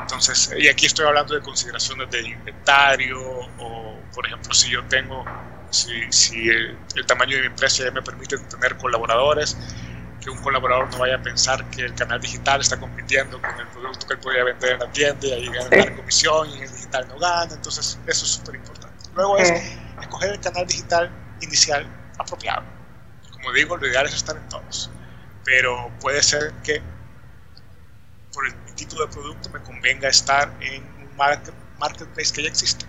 Entonces, 0.00 0.50
y 0.58 0.68
aquí 0.68 0.86
estoy 0.86 1.06
hablando 1.06 1.34
de 1.34 1.40
consideraciones 1.40 2.10
de 2.10 2.22
inventario 2.22 3.20
o, 3.58 4.00
por 4.14 4.26
ejemplo, 4.26 4.54
si 4.54 4.70
yo 4.70 4.82
tengo, 4.84 5.24
si, 5.72 6.12
si 6.12 6.48
el, 6.48 6.76
tamaño 7.06 7.36
de 7.36 7.42
mi 7.42 7.46
empresa 7.48 7.84
ya 7.84 7.90
me 7.90 8.02
permite 8.02 8.38
tener 8.38 8.76
colaboradores, 8.76 9.56
que 10.20 10.30
un 10.30 10.38
colaborador 10.38 10.88
no 10.92 10.98
vaya 10.98 11.16
a 11.16 11.22
pensar 11.22 11.68
que 11.70 11.82
el 11.82 11.94
canal 11.94 12.20
digital 12.20 12.60
está 12.60 12.78
compitiendo 12.78 13.40
con 13.40 13.58
el 13.58 13.66
producto 13.68 14.06
que 14.06 14.14
él 14.14 14.20
podría 14.20 14.44
vender 14.44 14.72
en 14.74 14.78
la 14.78 14.92
tienda 14.92 15.26
y 15.26 15.32
ahí 15.32 15.46
ganar 15.48 15.96
comisión 15.96 16.48
y 16.50 16.58
en 16.58 16.62
el 16.62 16.72
digital 16.72 17.08
no 17.08 17.18
gana, 17.18 17.54
entonces 17.54 17.98
eso 18.06 18.24
es 18.24 18.30
súper 18.30 18.54
importante. 18.54 19.08
Luego 19.14 19.38
es 19.38 19.50
escoger 20.00 20.32
el 20.32 20.40
canal 20.40 20.66
digital 20.66 21.10
inicial 21.40 21.86
apropiado. 22.18 22.62
Como 23.32 23.52
digo, 23.52 23.76
lo 23.76 23.86
ideal 23.86 24.06
es 24.06 24.14
estar 24.14 24.36
en 24.36 24.48
todos, 24.48 24.90
pero 25.44 25.90
puede 26.00 26.22
ser 26.22 26.52
que 26.62 26.80
por 28.32 28.46
el 28.46 28.54
título 28.74 29.06
de 29.06 29.12
producto 29.12 29.50
me 29.50 29.60
convenga 29.60 30.08
estar 30.08 30.52
en 30.60 30.84
un 30.84 31.16
marketplace 31.16 32.32
que 32.32 32.42
ya 32.42 32.48
existe. 32.48 32.86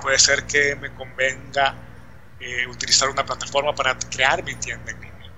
Puede 0.00 0.18
ser 0.18 0.44
que 0.44 0.76
me 0.76 0.92
convenga 0.94 1.74
eh, 2.40 2.66
utilizar 2.66 3.08
una 3.08 3.24
plataforma 3.24 3.74
para 3.74 3.96
crear 3.98 4.42
mi 4.42 4.54
tienda 4.56 4.90
en 4.90 5.00
línea 5.00 5.30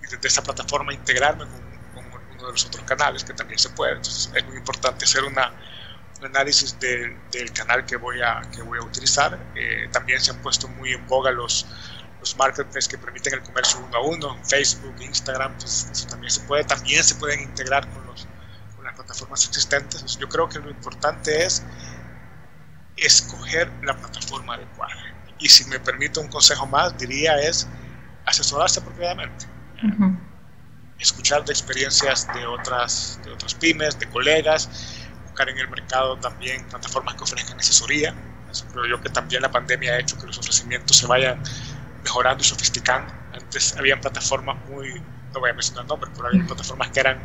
y 0.00 0.06
desde 0.06 0.28
esa 0.28 0.42
plataforma 0.42 0.92
integrarme 0.92 1.44
con, 1.44 2.10
con 2.10 2.22
uno 2.30 2.46
de 2.46 2.52
los 2.52 2.64
otros 2.66 2.84
canales 2.84 3.24
que 3.24 3.32
también 3.32 3.58
se 3.58 3.70
puede. 3.70 3.92
Entonces 3.92 4.30
es 4.34 4.44
muy 4.44 4.56
importante 4.56 5.04
hacer 5.04 5.24
una 5.24 5.52
un 6.18 6.26
análisis 6.26 6.78
del 6.78 7.52
canal 7.52 7.84
que 7.84 7.96
voy 7.96 8.20
a, 8.22 8.42
que 8.54 8.62
voy 8.62 8.78
a 8.78 8.82
utilizar. 8.82 9.38
Eh, 9.54 9.88
también 9.92 10.20
se 10.20 10.30
han 10.30 10.40
puesto 10.40 10.68
muy 10.68 10.92
en 10.92 11.06
boga 11.06 11.30
los, 11.30 11.66
los 12.20 12.36
marketplaces 12.36 12.88
que 12.88 12.98
permiten 12.98 13.34
el 13.34 13.42
comercio 13.42 13.80
uno 13.80 13.96
a 13.96 14.00
uno, 14.00 14.44
Facebook, 14.44 14.94
Instagram, 15.00 15.56
pues 15.58 15.88
eso 15.90 16.06
también 16.06 16.30
se 16.30 16.40
puede. 16.40 16.64
También 16.64 17.04
se 17.04 17.14
pueden 17.16 17.40
integrar 17.40 17.88
con, 17.90 18.06
los, 18.06 18.26
con 18.74 18.84
las 18.84 18.94
plataformas 18.94 19.46
existentes. 19.46 20.16
yo 20.16 20.28
creo 20.28 20.48
que 20.48 20.58
lo 20.58 20.70
importante 20.70 21.44
es 21.44 21.62
escoger 22.96 23.70
la 23.82 23.96
plataforma 23.96 24.54
adecuada. 24.54 24.94
Y 25.38 25.48
si 25.48 25.64
me 25.66 25.78
permite 25.78 26.20
un 26.20 26.28
consejo 26.28 26.66
más, 26.66 26.96
diría 26.98 27.36
es 27.36 27.68
asesorarse 28.24 28.80
apropiadamente. 28.80 29.46
Escuchar 30.98 31.44
de 31.44 31.52
experiencias 31.52 32.26
de 32.32 32.46
otras, 32.46 33.20
de 33.22 33.32
otras 33.32 33.54
pymes, 33.54 33.98
de 33.98 34.08
colegas, 34.08 34.70
en 35.44 35.58
el 35.58 35.68
mercado 35.68 36.16
también 36.18 36.64
plataformas 36.68 37.14
que 37.14 37.24
ofrezcan 37.24 37.58
asesoría. 37.58 38.14
Eso 38.50 38.64
creo 38.72 38.86
yo 38.86 39.02
que 39.02 39.10
también 39.10 39.42
la 39.42 39.50
pandemia 39.50 39.92
ha 39.92 39.98
hecho 39.98 40.18
que 40.18 40.26
los 40.26 40.38
ofrecimientos 40.38 40.96
se 40.96 41.06
vayan 41.06 41.42
mejorando 42.02 42.42
y 42.42 42.46
sofisticando. 42.46 43.12
Antes 43.32 43.76
habían 43.76 44.00
plataformas 44.00 44.56
muy, 44.68 45.00
no 45.34 45.40
voy 45.40 45.50
a 45.50 45.52
mencionar 45.52 45.86
nombres, 45.86 46.12
pero 46.16 46.28
había 46.28 46.46
plataformas 46.46 46.88
que 46.90 47.00
eran 47.00 47.18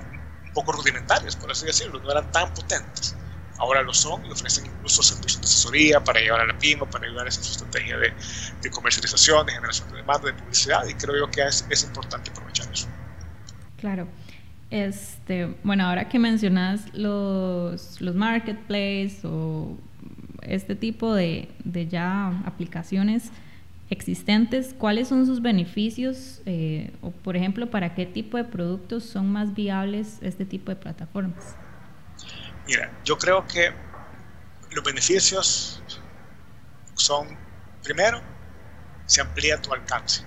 un 0.46 0.54
poco 0.54 0.74
rudimentarias, 0.74 1.36
por 1.36 1.51
así 1.51 1.66
decirlo, 1.66 2.01
no 2.01 2.12
eran 2.12 2.30
tan 2.32 2.54
potentes. 2.54 3.16
Ahora 3.62 3.84
lo 3.84 3.94
son 3.94 4.25
y 4.25 4.32
ofrecen 4.32 4.65
incluso 4.65 5.03
servicios 5.03 5.39
de 5.39 5.46
asesoría 5.46 6.03
para 6.03 6.20
llevar 6.20 6.41
a 6.41 6.48
la 6.48 6.58
pyme, 6.58 6.84
para 6.88 7.06
ayudar 7.06 7.27
en 7.27 7.32
su 7.32 7.41
estrategia 7.41 7.96
de, 7.96 8.12
de, 8.60 8.70
comercialización, 8.72 9.46
de 9.46 9.53
generación 9.53 9.91
de 9.91 9.98
demanda, 9.98 10.25
de 10.25 10.34
publicidad, 10.34 10.88
y 10.88 10.96
creo 10.96 11.15
yo 11.15 11.30
que 11.30 11.44
es, 11.44 11.68
es 11.70 11.84
importante 11.84 12.32
aprovechar 12.32 12.68
eso. 12.74 12.88
Claro. 13.77 14.08
Este, 14.72 15.56
bueno, 15.63 15.86
ahora 15.86 16.10
que 16.10 16.18
mencionas 16.18 16.91
los, 16.94 18.01
los 18.01 18.15
marketplaces 18.15 19.24
o 19.25 19.77
este 20.41 20.75
tipo 20.75 21.13
de, 21.13 21.48
de 21.63 21.88
ya 21.88 22.30
aplicaciones 22.46 23.30
existentes, 23.91 24.74
¿cuáles 24.75 25.10
son 25.10 25.27
sus 25.27 25.39
beneficios? 25.39 26.41
Eh, 26.48 26.91
o, 27.01 27.12
por 27.12 27.38
ejemplo, 27.38 27.70
¿para 27.70 27.94
qué 27.94 28.08
tipo 28.08 28.38
de 28.38 28.46
productos 28.46 29.03
son 29.03 29.32
más 29.32 29.53
viables 29.53 30.18
este 30.24 30.46
tipo 30.46 30.72
de 30.72 30.77
plataformas? 30.77 31.56
Mira, 32.72 32.90
yo 33.04 33.18
creo 33.18 33.46
que 33.46 33.70
los 34.70 34.82
beneficios 34.82 35.84
son, 36.96 37.38
primero, 37.84 38.22
se 39.06 39.20
amplía 39.20 39.62
tu 39.62 39.74
alcance. 39.74 40.24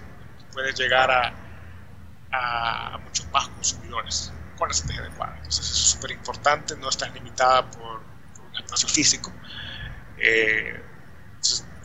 Puedes 0.52 0.78
llegar 0.78 1.10
a, 1.10 2.98
muchos 3.02 3.26
más 3.30 3.48
consumidores 3.48 4.30
con 4.58 4.68
la 4.68 4.72
estrategia 4.72 5.06
adecuada. 5.06 5.36
Entonces, 5.38 5.64
eso 5.64 5.72
es 5.72 5.90
súper 5.92 6.10
importante, 6.10 6.76
no 6.76 6.90
estás 6.90 7.14
limitada 7.14 7.70
por, 7.70 8.02
un 8.02 8.56
espacio 8.58 8.90
físico. 8.90 9.32
Eh, 10.18 10.84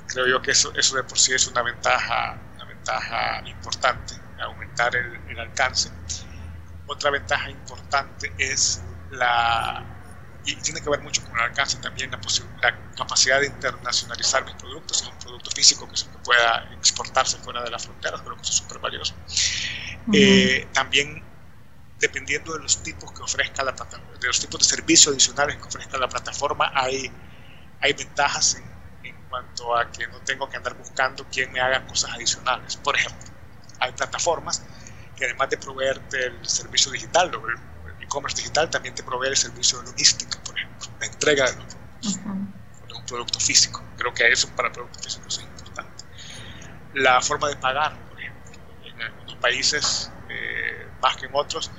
creo 0.07 0.27
yo 0.27 0.41
que 0.41 0.51
eso, 0.51 0.73
eso 0.75 0.97
de 0.97 1.03
por 1.03 1.17
sí 1.17 1.31
es 1.33 1.47
una 1.47 1.61
ventaja, 1.61 2.37
una 2.55 2.65
ventaja 2.65 3.47
importante, 3.47 4.13
aumentar 4.41 4.93
el, 4.93 5.21
el 5.29 5.39
alcance. 5.39 5.89
Otra 6.85 7.11
ventaja 7.11 7.49
importante 7.49 8.33
es 8.37 8.81
la, 9.11 9.98
y 10.45 10.55
tiene 10.57 10.81
que 10.81 10.89
ver 10.89 11.01
mucho 11.01 11.23
con 11.23 11.37
el 11.37 11.45
alcance 11.45 11.77
también, 11.79 12.09
la, 12.11 12.19
la 12.61 12.75
capacidad 12.95 13.39
de 13.39 13.47
internacionalizar 13.47 14.45
mis 14.45 14.55
productos, 14.55 15.01
es 15.01 15.07
un 15.07 15.19
producto 15.19 15.51
físico 15.51 15.87
que, 15.87 15.95
que 15.95 16.17
pueda 16.23 16.69
exportarse 16.73 17.37
fuera 17.37 17.63
de 17.63 17.69
las 17.69 17.85
fronteras, 17.85 18.21
creo 18.21 18.35
que 18.35 18.41
eso 18.41 18.51
es 18.51 18.57
súper 18.57 18.79
valioso. 18.79 19.13
eh, 20.13 20.67
también 20.73 21.23
dependiendo 21.99 22.53
de 22.53 22.59
los 22.59 22.81
tipos 22.81 23.11
que 23.11 23.21
ofrezca 23.21 23.63
la 23.63 23.73
de 23.73 24.27
los 24.27 24.39
tipos 24.39 24.59
de 24.61 24.65
servicios 24.65 25.13
adicionales 25.13 25.57
que 25.57 25.63
ofrezca 25.63 25.97
la 25.97 26.07
plataforma, 26.07 26.71
hay, 26.73 27.11
hay 27.81 27.93
ventajas 27.93 28.55
en, 28.55 28.69
cuanto 29.29 29.77
a 29.77 29.91
que 29.91 30.07
no 30.07 30.19
tengo 30.21 30.49
que 30.49 30.57
andar 30.57 30.75
buscando 30.75 31.27
quién 31.31 31.51
me 31.51 31.59
haga 31.59 31.85
cosas 31.85 32.11
adicionales. 32.13 32.77
Por 32.77 32.95
ejemplo, 32.95 33.29
hay 33.79 33.91
plataformas 33.91 34.63
que 35.15 35.25
además 35.25 35.51
de 35.51 35.57
proveerte 35.57 36.25
el 36.25 36.47
servicio 36.47 36.91
digital, 36.91 37.29
e-commerce 38.09 38.37
digital, 38.37 38.69
también 38.69 38.95
te 38.95 39.03
provee 39.03 39.29
el 39.29 39.37
servicio 39.37 39.79
de 39.79 39.91
logística, 39.91 40.41
por 40.43 40.57
ejemplo, 40.57 40.89
la 40.99 41.05
entrega 41.05 41.45
de 41.45 41.55
los 41.57 41.65
productos, 41.65 42.15
uh 42.15 42.29
-huh. 42.29 42.97
un 42.97 43.05
producto 43.05 43.39
físico. 43.39 43.83
Creo 43.97 44.13
que 44.13 44.27
eso 44.31 44.49
para 44.55 44.71
productos 44.71 45.03
físicos 45.03 45.37
es 45.37 45.43
importante. 45.43 46.03
La 46.95 47.21
forma 47.21 47.47
de 47.47 47.55
pagar, 47.55 47.97
por 48.09 48.19
ejemplo, 48.19 48.51
en 48.83 49.01
algunos 49.01 49.35
países 49.35 50.11
eh, 50.29 50.87
más 51.01 51.15
que 51.17 51.27
en 51.27 51.31
otros, 51.35 51.71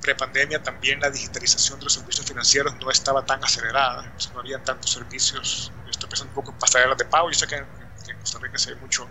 prepandemia 0.00 0.62
también 0.62 1.00
la 1.00 1.10
digitalización 1.10 1.78
de 1.78 1.84
los 1.84 1.94
servicios 1.94 2.26
financieros 2.26 2.74
no 2.76 2.90
estaba 2.90 3.24
tan 3.24 3.42
acelerada, 3.42 4.12
no 4.34 4.40
había 4.40 4.62
tantos 4.62 4.90
servicios, 4.92 5.72
estoy 5.88 6.08
pensando 6.10 6.30
un 6.30 6.34
poco 6.34 6.52
en 6.52 6.58
pasarelas 6.58 6.98
de 6.98 7.06
pago, 7.06 7.30
yo 7.30 7.38
sé 7.38 7.46
que 7.46 7.56
en, 7.56 7.66
en 8.08 8.18
Costa 8.20 8.38
Rica 8.38 8.58
se 8.58 8.74
ve 8.74 8.80
mucho, 8.80 9.08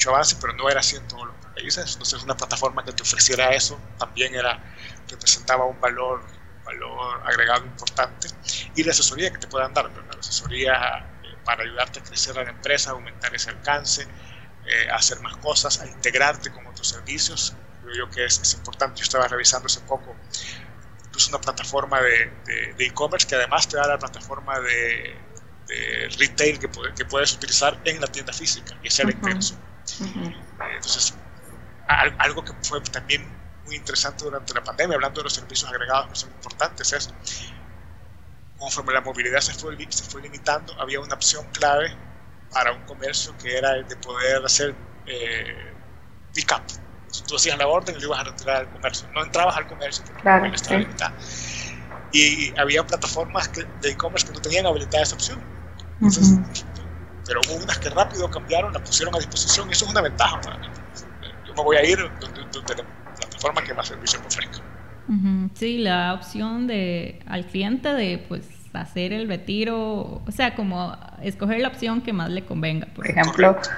mucho 0.00 0.10
avance, 0.14 0.36
pero 0.40 0.54
no 0.54 0.70
era 0.70 0.80
así 0.80 0.96
en 0.96 1.06
todos 1.08 1.26
los 1.26 1.36
países, 1.54 1.92
entonces 1.92 2.22
una 2.22 2.34
plataforma 2.34 2.82
que 2.82 2.92
te 2.92 3.02
ofreciera 3.02 3.50
eso 3.50 3.78
también 3.98 4.34
era, 4.34 4.58
representaba 5.06 5.66
un 5.66 5.78
valor, 5.78 6.22
valor 6.64 7.20
agregado 7.26 7.66
importante, 7.66 8.28
y 8.74 8.82
la 8.82 8.92
asesoría 8.92 9.30
que 9.30 9.36
te 9.36 9.46
puedan 9.46 9.74
dar, 9.74 9.90
la 9.90 10.18
asesoría 10.18 11.06
eh, 11.22 11.36
para 11.44 11.64
ayudarte 11.64 12.00
a 12.00 12.02
crecer 12.02 12.38
a 12.38 12.44
la 12.44 12.50
empresa, 12.50 12.92
aumentar 12.92 13.34
ese 13.34 13.50
alcance, 13.50 14.08
eh, 14.64 14.90
a 14.90 14.96
hacer 14.96 15.20
más 15.20 15.36
cosas, 15.36 15.78
a 15.82 15.86
integrarte 15.86 16.50
con 16.50 16.66
otros 16.66 16.88
servicios, 16.88 17.54
creo 17.82 18.06
yo 18.06 18.10
que 18.10 18.24
es, 18.24 18.38
es, 18.40 18.54
importante. 18.54 19.00
Yo 19.00 19.04
estaba 19.04 19.28
revisando 19.28 19.66
hace 19.66 19.80
poco 19.80 20.16
pues 21.12 21.28
una 21.28 21.40
plataforma 21.40 22.00
de 22.00 22.74
e-commerce 22.78 23.26
e 23.26 23.28
que 23.28 23.34
además 23.34 23.68
te 23.68 23.76
da 23.76 23.86
la 23.86 23.98
plataforma 23.98 24.60
de, 24.60 25.14
de 25.66 26.08
retail 26.18 26.58
que, 26.58 26.70
que, 26.96 27.04
puedes 27.04 27.32
utilizar 27.32 27.78
en 27.84 28.00
la 28.00 28.06
tienda 28.06 28.32
física 28.32 28.76
y 28.82 28.88
hacer 28.88 29.06
uh 29.06 29.10
-huh. 29.10 29.56
Uh 30.00 30.04
-huh. 30.04 30.34
Entonces, 30.74 31.14
algo 32.18 32.44
que 32.44 32.52
fue 32.62 32.80
también 32.82 33.26
muy 33.64 33.76
interesante 33.76 34.24
durante 34.24 34.54
la 34.54 34.62
pandemia, 34.62 34.96
hablando 34.96 35.20
de 35.20 35.24
los 35.24 35.34
servicios 35.34 35.70
agregados 35.70 36.08
que 36.08 36.16
son 36.16 36.30
importantes, 36.30 36.92
es 36.92 37.12
conforme 38.58 38.92
la 38.92 39.00
movilidad 39.00 39.40
se 39.40 39.54
fue, 39.54 39.76
se 39.90 40.04
fue 40.04 40.22
limitando, 40.22 40.78
había 40.80 41.00
una 41.00 41.14
opción 41.14 41.46
clave 41.52 41.96
para 42.52 42.72
un 42.72 42.82
comercio 42.84 43.36
que 43.38 43.56
era 43.56 43.76
el 43.76 43.88
de 43.88 43.96
poder 43.96 44.44
hacer 44.44 44.74
eh, 45.06 45.72
pick-up 46.34 46.62
tú 47.26 47.36
hacías 47.36 47.58
la 47.58 47.66
orden 47.66 47.96
y 47.96 48.00
lo 48.00 48.06
ibas 48.06 48.20
a 48.20 48.24
retirar 48.24 48.56
al 48.56 48.70
comercio. 48.70 49.08
No 49.14 49.24
entrabas 49.24 49.56
al 49.56 49.66
comercio 49.66 50.04
porque 50.04 50.22
claro, 50.22 50.46
estaba 50.46 50.78
sí. 50.78 50.84
limitada. 50.84 51.14
Y 52.12 52.58
había 52.58 52.84
plataformas 52.84 53.48
que, 53.48 53.64
de 53.80 53.90
e-commerce 53.90 54.26
que 54.26 54.32
no 54.32 54.40
tenían 54.40 54.66
habilitada 54.66 55.02
esa 55.02 55.14
opción. 55.14 55.40
Entonces, 55.94 56.30
uh 56.30 56.38
-huh. 56.38 56.64
Pero 57.30 57.40
hubo 57.46 57.62
unas 57.62 57.78
que 57.78 57.90
rápido 57.90 58.28
cambiaron, 58.28 58.72
la 58.72 58.82
pusieron 58.82 59.14
a 59.14 59.18
disposición 59.18 59.68
y 59.68 59.72
eso 59.72 59.84
es 59.84 59.90
una 59.92 60.00
ventaja 60.00 60.40
para 60.40 60.58
mí. 60.58 60.66
Yo 61.46 61.54
me 61.54 61.62
voy 61.62 61.76
a 61.76 61.84
ir 61.84 61.96
donde, 62.20 62.40
donde 62.52 62.74
la 62.74 63.14
plataforma 63.14 63.62
que 63.62 63.72
más 63.72 63.86
servicio 63.86 64.18
me 64.18 64.26
ofrezca. 64.26 64.58
Uh 65.08 65.12
-huh. 65.12 65.50
Sí, 65.54 65.78
la 65.78 66.14
opción 66.14 66.66
de 66.66 67.22
al 67.26 67.46
cliente 67.46 67.94
de 67.94 68.18
pues 68.28 68.42
hacer 68.72 69.12
el 69.12 69.28
retiro, 69.28 70.22
o 70.26 70.30
sea, 70.32 70.56
como 70.56 70.96
escoger 71.22 71.60
la 71.60 71.68
opción 71.68 72.00
que 72.00 72.12
más 72.12 72.30
le 72.30 72.44
convenga. 72.44 72.86
Por, 72.86 73.06
por 73.06 73.10
ejemplo, 73.10 73.54
Correcto 73.54 73.70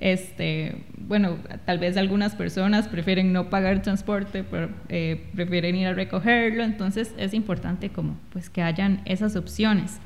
este, 0.00 0.82
bueno, 0.96 1.36
tal 1.66 1.78
vez 1.78 1.98
algunas 1.98 2.34
personas 2.34 2.88
prefieren 2.88 3.34
no 3.34 3.50
pagar 3.50 3.82
transporte, 3.82 4.44
pero 4.44 4.70
eh, 4.88 5.28
prefieren 5.34 5.76
ir 5.76 5.88
a 5.88 5.92
recogerlo, 5.92 6.64
entonces 6.64 7.12
es 7.18 7.34
importante 7.34 7.90
como 7.90 8.18
pues 8.32 8.48
que 8.48 8.62
hayan 8.62 9.02
esas 9.04 9.36
opciones. 9.36 10.00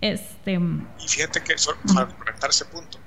Este, 0.00 0.52
y 0.52 1.08
fíjate 1.08 1.42
que, 1.42 1.58
solo 1.58 1.78
para 1.94 2.06
complementar 2.06 2.50
ese 2.50 2.64
punto, 2.64 2.98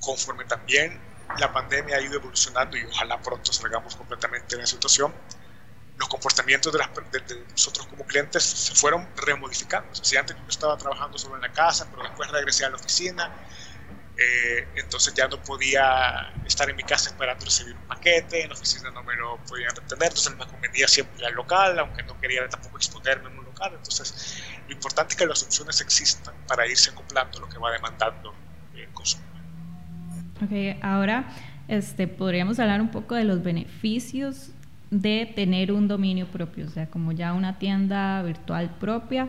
conforme 0.00 0.44
también 0.44 1.00
la 1.38 1.52
pandemia 1.52 1.96
ha 1.96 2.00
ido 2.00 2.14
evolucionando 2.14 2.76
y 2.76 2.84
ojalá 2.84 3.20
pronto 3.20 3.52
salgamos 3.52 3.96
completamente 3.96 4.54
de 4.54 4.62
la 4.62 4.66
situación, 4.66 5.12
los 5.96 6.08
comportamientos 6.08 6.72
de, 6.72 6.78
las, 6.78 6.90
de, 6.94 7.20
de, 7.20 7.46
nosotros 7.50 7.86
como 7.86 8.04
clientes 8.04 8.42
se 8.42 8.74
fueron 8.74 9.08
remodificando. 9.16 9.90
O 9.92 9.94
sea, 9.94 10.04
si 10.04 10.16
antes 10.16 10.36
yo 10.36 10.42
estaba 10.48 10.76
trabajando 10.76 11.18
solo 11.18 11.36
en 11.36 11.42
la 11.42 11.52
casa, 11.52 11.88
pero 11.90 12.02
después 12.02 12.30
regresé 12.30 12.64
a 12.64 12.70
la 12.70 12.76
oficina, 12.76 13.30
eh, 14.16 14.68
entonces 14.76 15.14
ya 15.14 15.26
no 15.26 15.42
podía 15.42 16.32
estar 16.46 16.68
en 16.68 16.76
mi 16.76 16.82
casa 16.82 17.10
esperando 17.10 17.44
recibir 17.44 17.74
un 17.74 17.86
paquete, 17.86 18.42
en 18.42 18.48
la 18.48 18.54
oficina 18.54 18.90
no 18.90 19.02
me 19.02 19.16
lo 19.16 19.36
podían 19.44 19.74
retener, 19.74 20.08
entonces 20.08 20.36
me 20.36 20.46
convenía 20.46 20.86
siempre 20.86 21.24
al 21.26 21.34
local, 21.34 21.78
aunque 21.78 22.02
no 22.02 22.20
quería 22.20 22.48
tampoco 22.48 22.76
exponerme 22.76 23.30
Entonces, 23.66 24.42
lo 24.66 24.72
importante 24.72 25.14
es 25.14 25.18
que 25.18 25.26
las 25.26 25.42
opciones 25.42 25.80
existan 25.80 26.34
para 26.48 26.66
irse 26.66 26.90
acoplando 26.90 27.40
lo 27.40 27.48
que 27.48 27.58
va 27.58 27.70
demandando 27.70 28.34
el 28.74 28.88
consumo. 28.88 29.22
Ok, 30.42 30.82
ahora 30.82 31.32
este, 31.68 32.08
podríamos 32.08 32.58
hablar 32.58 32.80
un 32.80 32.90
poco 32.90 33.14
de 33.14 33.24
los 33.24 33.42
beneficios 33.42 34.48
de 34.90 35.32
tener 35.34 35.72
un 35.72 35.88
dominio 35.88 36.26
propio, 36.26 36.66
o 36.66 36.70
sea, 36.70 36.86
como 36.88 37.12
ya 37.12 37.32
una 37.32 37.58
tienda 37.58 38.22
virtual 38.22 38.74
propia, 38.78 39.28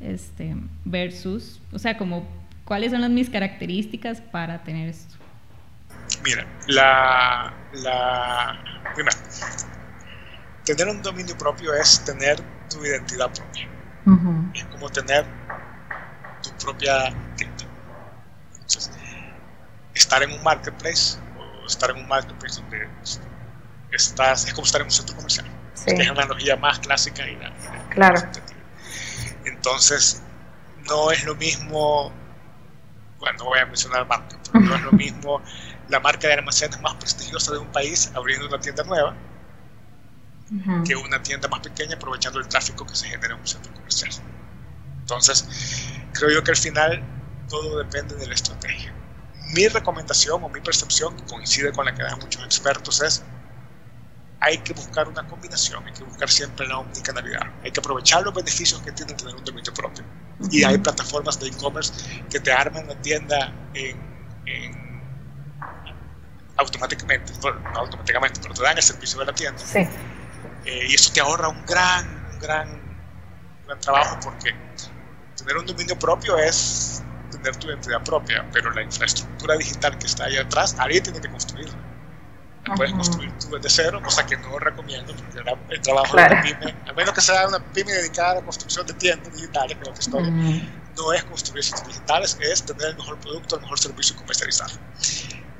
este, 0.00 0.56
versus, 0.84 1.60
o 1.72 1.78
sea, 1.78 1.96
como 1.96 2.26
¿Cuáles 2.66 2.90
son 2.90 3.00
las 3.00 3.10
mis 3.10 3.30
características 3.30 4.20
para 4.20 4.64
tener 4.64 4.88
esto? 4.88 5.14
Mira, 6.24 6.44
la, 6.66 7.54
la 7.74 8.58
primero, 8.92 9.16
tener 10.64 10.88
un 10.88 11.00
dominio 11.00 11.38
propio 11.38 11.72
es 11.74 12.04
tener 12.04 12.42
tu 12.68 12.84
identidad 12.84 13.30
propia. 13.32 13.68
Uh 14.06 14.10
-huh. 14.10 14.50
Es 14.54 14.64
como 14.66 14.88
tener 14.90 15.24
tu 16.42 16.50
propia 16.64 17.14
tienda. 17.36 17.64
Entonces, 18.54 18.90
estar 19.94 20.22
en 20.22 20.32
un 20.32 20.42
marketplace 20.42 21.18
o 21.38 21.66
estar 21.66 21.90
en 21.90 21.96
un 21.96 22.08
marketplace 22.08 22.60
donde 22.60 22.88
estás, 23.92 24.46
es 24.46 24.54
como 24.54 24.64
estar 24.64 24.80
en 24.80 24.86
un 24.86 24.90
centro 24.90 25.16
comercial. 25.16 25.46
Sí. 25.74 25.90
Es 25.90 26.10
una 26.10 26.22
analogía 26.22 26.56
más 26.56 26.78
clásica 26.78 27.26
y 27.26 27.36
la, 27.36 27.52
claro. 27.90 28.20
Entonces, 29.44 30.22
no 30.88 31.10
es 31.10 31.24
lo 31.24 31.34
mismo 31.34 32.12
bueno, 33.18 33.38
no 33.38 33.44
voy 33.46 33.58
a 33.58 33.66
mencionar 33.66 34.06
marca, 34.06 34.36
pero 34.52 34.64
no 34.64 34.74
es 34.74 34.82
lo 34.82 34.92
mismo 35.04 35.42
la 35.88 36.00
marca 36.00 36.28
de 36.28 36.34
almacenes 36.34 36.80
más 36.80 36.94
prestigiosa 36.94 37.52
de 37.52 37.58
un 37.58 37.68
país 37.68 38.10
abriendo 38.14 38.46
una 38.46 38.58
tienda 38.58 38.84
nueva 38.84 39.14
uh 40.50 40.54
-huh. 40.54 40.86
que 40.86 40.96
una 40.96 41.22
tienda 41.22 41.48
más 41.48 41.60
pequeña 41.60 41.96
aprovechando 41.96 42.38
el 42.38 42.48
tráfico 42.48 42.86
que 42.86 42.94
se 42.94 43.08
genera 43.08 43.34
en 43.34 43.40
un 43.40 43.46
centro 43.46 43.72
comercial. 43.74 44.10
Entonces, 45.00 45.46
creo 46.12 46.30
yo 46.30 46.42
que 46.42 46.50
al 46.50 46.56
final 46.56 47.02
todo 47.48 47.78
depende 47.78 48.16
de 48.16 48.26
la 48.26 48.34
estrategia. 48.34 48.92
Mi 49.54 49.68
recomendación 49.68 50.42
o 50.42 50.48
mi 50.48 50.60
percepción, 50.60 51.16
que 51.16 51.24
coincide 51.24 51.72
con 51.72 51.86
la 51.86 51.94
que 51.94 52.02
dan 52.02 52.18
muchos 52.18 52.42
expertos, 52.44 53.00
es 53.00 53.24
hay 54.40 54.58
que 54.58 54.74
buscar 54.74 55.08
una 55.08 55.26
combinación, 55.26 55.84
hay 55.86 55.92
que 55.92 56.04
buscar 56.04 56.28
siempre 56.28 56.66
la 56.66 56.78
omnicanalidad, 56.78 57.46
hay 57.62 57.70
que 57.70 57.80
aprovechar 57.80 58.22
los 58.22 58.34
beneficios 58.34 58.80
que 58.82 58.92
tiene 58.92 59.14
tener 59.14 59.34
un 59.34 59.44
dominio 59.44 59.72
propio. 59.72 60.04
Uh 60.38 60.44
-huh. 60.44 60.48
Y 60.52 60.64
hay 60.64 60.78
plataformas 60.78 61.38
de 61.40 61.48
e-commerce 61.48 61.92
que 62.28 62.40
te 62.40 62.52
arman 62.52 62.86
la 62.86 63.00
tienda 63.00 63.52
en, 63.74 63.96
en 64.46 64.86
automáticamente, 66.56 67.32
no 67.42 67.78
automáticamente, 67.80 68.40
pero 68.40 68.54
te 68.54 68.62
dan 68.62 68.76
el 68.76 68.82
servicio 68.82 69.20
de 69.20 69.26
la 69.26 69.32
tienda. 69.32 69.58
Sí. 69.64 69.86
Eh, 70.66 70.88
y 70.88 70.94
eso 70.94 71.12
te 71.12 71.20
ahorra 71.20 71.48
un 71.48 71.64
gran, 71.64 72.28
un 72.32 72.38
gran, 72.40 72.68
un 72.68 73.66
gran 73.66 73.80
trabajo 73.80 74.18
porque 74.22 74.54
tener 75.36 75.56
un 75.56 75.66
dominio 75.66 75.96
propio 75.98 76.36
es 76.36 77.02
tener 77.30 77.56
tu 77.56 77.68
identidad 77.68 78.02
propia, 78.02 78.44
pero 78.52 78.70
la 78.72 78.82
infraestructura 78.82 79.56
digital 79.56 79.96
que 79.98 80.06
está 80.06 80.24
ahí 80.24 80.36
atrás, 80.36 80.74
alguien 80.78 81.02
tiene 81.02 81.20
que 81.20 81.28
construirla. 81.28 81.76
No 82.66 82.74
puedes 82.74 82.94
construir 82.94 83.32
tú 83.38 83.50
desde 83.50 83.70
cero, 83.70 84.00
cosa 84.02 84.26
que 84.26 84.36
no 84.38 84.58
recomiendo, 84.58 85.14
porque 85.14 85.38
el 85.70 85.80
trabajo 85.82 86.12
claro. 86.12 86.34
de 86.34 86.50
una 86.50 86.58
pyme, 86.58 86.76
a 86.88 86.92
menos 86.94 87.14
que 87.14 87.20
sea 87.20 87.46
una 87.46 87.60
pyme 87.60 87.92
dedicada 87.92 88.32
a 88.32 88.34
la 88.36 88.42
construcción 88.42 88.84
de 88.88 88.94
tiendas 88.94 89.32
digitales, 89.32 89.76
que 89.76 89.82
es 89.82 89.88
otra 89.88 90.00
historia, 90.00 90.30
no 90.96 91.12
es 91.12 91.24
construir 91.24 91.62
sitios 91.62 91.86
digitales, 91.86 92.36
es 92.40 92.64
tener 92.64 92.88
el 92.88 92.96
mejor 92.96 93.18
producto, 93.20 93.54
el 93.54 93.62
mejor 93.62 93.78
servicio 93.78 94.16
y 94.16 94.18
comercializarlo. 94.18 94.80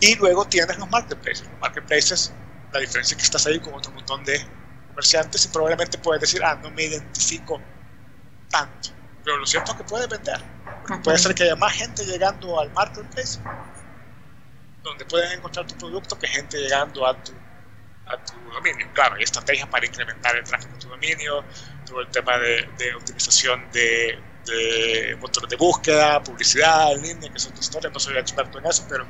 Y 0.01 0.16
luego 0.16 0.45
tienes 0.47 0.77
los 0.79 0.90
marketplaces. 0.90 1.47
Los 1.49 1.61
marketplaces, 1.61 2.33
la 2.73 2.81
diferencia 2.81 3.14
es 3.14 3.19
que 3.19 3.25
estás 3.25 3.47
ahí 3.47 3.61
con 3.61 3.75
otro 3.75 3.92
montón 3.92 4.25
de 4.25 4.45
comerciantes 4.97 5.45
y 5.45 5.49
probablemente 5.49 5.99
puedes 5.99 6.23
decir, 6.23 6.43
ah, 6.43 6.59
no 6.63 6.71
me 6.71 6.85
identifico 6.85 7.61
tanto. 8.49 8.89
Pero 9.23 9.37
lo 9.37 9.45
cierto 9.45 9.73
es 9.73 9.77
que 9.77 9.85
puedes 9.85 10.09
vender. 10.09 10.41
Puede 11.05 11.19
ser 11.19 11.35
que 11.35 11.43
haya 11.43 11.57
más 11.57 11.75
gente 11.75 12.05
llegando 12.07 12.59
al 12.59 12.73
marketplace 12.73 13.39
donde 14.83 15.05
pueden 15.05 15.33
encontrar 15.33 15.67
tu 15.67 15.77
producto 15.77 16.19
que 16.19 16.29
gente 16.29 16.57
llegando 16.59 17.05
a 17.07 17.23
tu, 17.23 17.33
a 18.07 18.17
tu 18.25 18.41
dominio. 18.53 18.87
Claro, 18.95 19.17
hay 19.17 19.25
estrategias 19.25 19.69
para 19.69 19.85
incrementar 19.85 20.35
el 20.37 20.45
tráfico 20.45 20.73
de 20.73 20.79
tu 20.79 20.89
dominio, 20.89 21.45
todo 21.85 22.01
el 22.01 22.09
tema 22.09 22.39
de, 22.39 22.67
de 22.79 22.95
optimización 22.95 23.69
de, 23.73 24.19
de, 24.47 25.17
motores 25.21 25.51
de 25.51 25.57
búsqueda, 25.57 26.23
publicidad 26.23 26.97
línea, 26.97 27.29
que 27.31 27.37
es 27.37 27.47
otra 27.47 27.61
historia, 27.61 27.91
no 27.91 27.99
soy 27.99 28.17
experto 28.17 28.61
en 28.61 28.67
eso, 28.67 28.87
pero, 28.89 29.07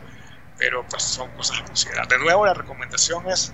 pero 0.56 0.84
pues 0.88 1.02
son 1.02 1.30
cosas 1.32 1.60
a 1.60 1.64
considerar. 1.64 2.08
De 2.08 2.18
nuevo, 2.18 2.46
la 2.46 2.54
recomendación 2.54 3.28
es, 3.30 3.52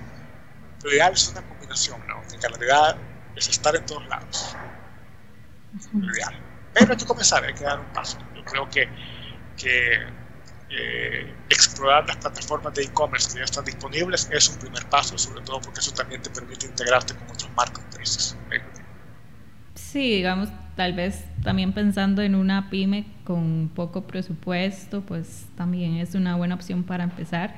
lo 0.83 0.93
ideal 0.93 1.13
es 1.13 1.29
una 1.29 1.43
combinación, 1.43 2.01
¿no? 2.07 2.23
En 2.33 2.41
realidad 2.41 2.97
es 3.37 3.49
estar 3.49 3.75
en 3.77 3.87
todos 3.87 4.07
lados. 4.09 4.57
Lo 5.93 6.13
ideal. 6.15 6.35
Pero 6.75 6.93
hay 6.93 6.97
que 6.97 7.07
comenzar, 7.07 7.45
hay 7.45 7.55
que 7.55 7.65
dar 7.65 7.81
un 7.81 7.93
paso. 7.93 8.19
Yo 8.35 8.45
creo 8.45 8.69
que, 8.69 8.89
que 9.57 9.95
eh, 10.71 11.35
explorar 11.51 12.07
las 12.07 12.17
plataformas 12.17 12.75
de 12.75 12.85
e-commerce 12.85 13.33
que 13.33 13.39
ya 13.39 13.45
están 13.45 13.65
disponibles 13.65 14.29
es 14.33 14.49
un 14.49 14.59
primer 14.59 14.87
paso, 14.89 15.19
sobre 15.19 15.43
todo 15.43 15.61
porque 15.61 15.81
eso 15.81 15.93
también 15.93 16.23
te 16.23 16.31
permite 16.31 16.67
integrarte 16.67 17.15
con 17.15 17.31
otros 17.31 17.51
marketplaces. 17.55 18.37
Sí, 19.75 20.17
digamos, 20.17 20.49
tal 20.75 20.95
vez 20.95 21.25
también 21.43 21.75
pensando 21.75 22.23
en 22.23 22.35
una 22.35 22.71
pyme 22.71 23.07
con 23.25 23.71
poco 23.75 24.07
presupuesto, 24.07 25.03
pues 25.03 25.45
también 25.57 25.97
es 25.97 26.15
una 26.15 26.37
buena 26.37 26.55
opción 26.55 26.83
para 26.83 27.05
empezar. 27.05 27.55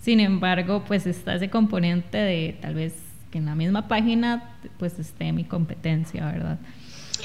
Sin 0.00 0.20
embargo, 0.20 0.84
pues 0.86 1.06
está 1.06 1.34
ese 1.34 1.50
componente 1.50 2.16
de 2.16 2.58
tal 2.60 2.74
vez 2.74 2.94
que 3.30 3.38
en 3.38 3.46
la 3.46 3.54
misma 3.54 3.86
página 3.86 4.58
pues 4.78 4.98
esté 4.98 5.32
mi 5.32 5.44
competencia, 5.44 6.24
¿verdad? 6.24 6.58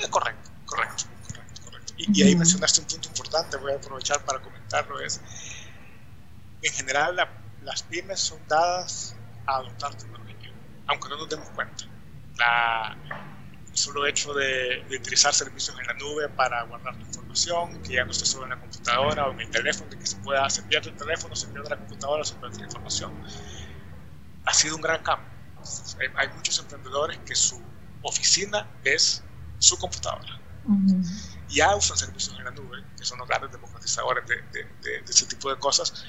Correcto, 0.10 0.52
correcto, 0.66 1.06
correcto, 1.28 1.62
correcto. 1.64 1.94
Y, 1.98 2.20
y 2.20 2.24
ahí 2.24 2.36
mencionaste 2.36 2.82
un 2.82 2.88
punto 2.88 3.08
importante, 3.08 3.58
voy 3.58 3.72
a 3.72 3.76
aprovechar 3.76 4.24
para 4.26 4.40
comentarlo, 4.40 5.00
es 5.00 5.22
en 6.62 6.74
general 6.74 7.16
las 7.64 7.84
pymes 7.84 8.20
son 8.20 8.40
dadas 8.48 9.16
a 9.46 9.58
adoptar 9.58 9.96
tecnología, 9.96 10.52
aunque 10.88 11.10
no 11.10 11.18
nos 11.18 11.30
demos 11.30 11.50
cuenta. 11.52 11.86
La, 12.38 12.98
solo 13.76 14.08
hecho 14.08 14.34
de, 14.34 14.84
de, 14.90 14.98
utilizar 14.98 15.34
servicios 15.34 15.78
en 15.78 15.86
la 15.86 15.94
nube 15.94 16.30
para 16.30 16.64
guardar 16.64 16.96
tu 16.96 17.02
información, 17.02 17.82
que 17.84 17.94
ya 17.94 18.06
no 18.06 18.12
esté 18.12 18.26
solo 18.26 18.46
en 18.46 18.52
la 18.52 18.60
computadora 18.60 19.28
o 19.28 19.32
en 19.34 19.42
el 19.42 19.50
teléfono, 19.50 19.90
de 19.90 20.00
que 20.00 20.06
se 20.06 20.16
pueda 20.18 20.50
se 20.50 20.64
pierde 20.64 20.90
el 20.90 20.96
teléfono, 20.96 21.36
se 21.36 21.48
pierde 21.48 21.70
la 21.70 21.78
computadora, 21.78 22.24
se 22.24 22.36
pierde 22.36 22.58
la 22.60 22.66
información, 22.66 23.14
ha 24.46 24.54
sido 24.54 24.78
un 24.78 24.82
gran 24.82 25.04
cambio. 25.04 25.30
Hay, 26.00 26.08
hay 26.16 26.34
muchos 26.36 26.58
emprendedores 26.60 27.20
que 27.26 27.36
su 27.36 27.62
oficina 28.02 28.68
es 28.84 29.24
su 29.60 29.78
computadora. 29.78 30.40
Uh 30.66 30.74
-huh. 30.74 31.46
Ya 31.50 31.76
usan 31.76 31.98
servicios 31.98 32.36
en 32.38 32.46
la 32.46 32.52
nube, 32.52 32.84
que 32.98 33.04
son 33.04 33.20
los 33.20 33.28
grandes 33.28 33.52
democratizadores 33.52 34.26
de, 34.26 34.36
de, 34.36 34.64
de, 34.82 35.02
de 35.02 35.12
ese 35.12 35.26
tipo 35.26 35.50
de 35.50 35.60
cosas, 35.60 36.06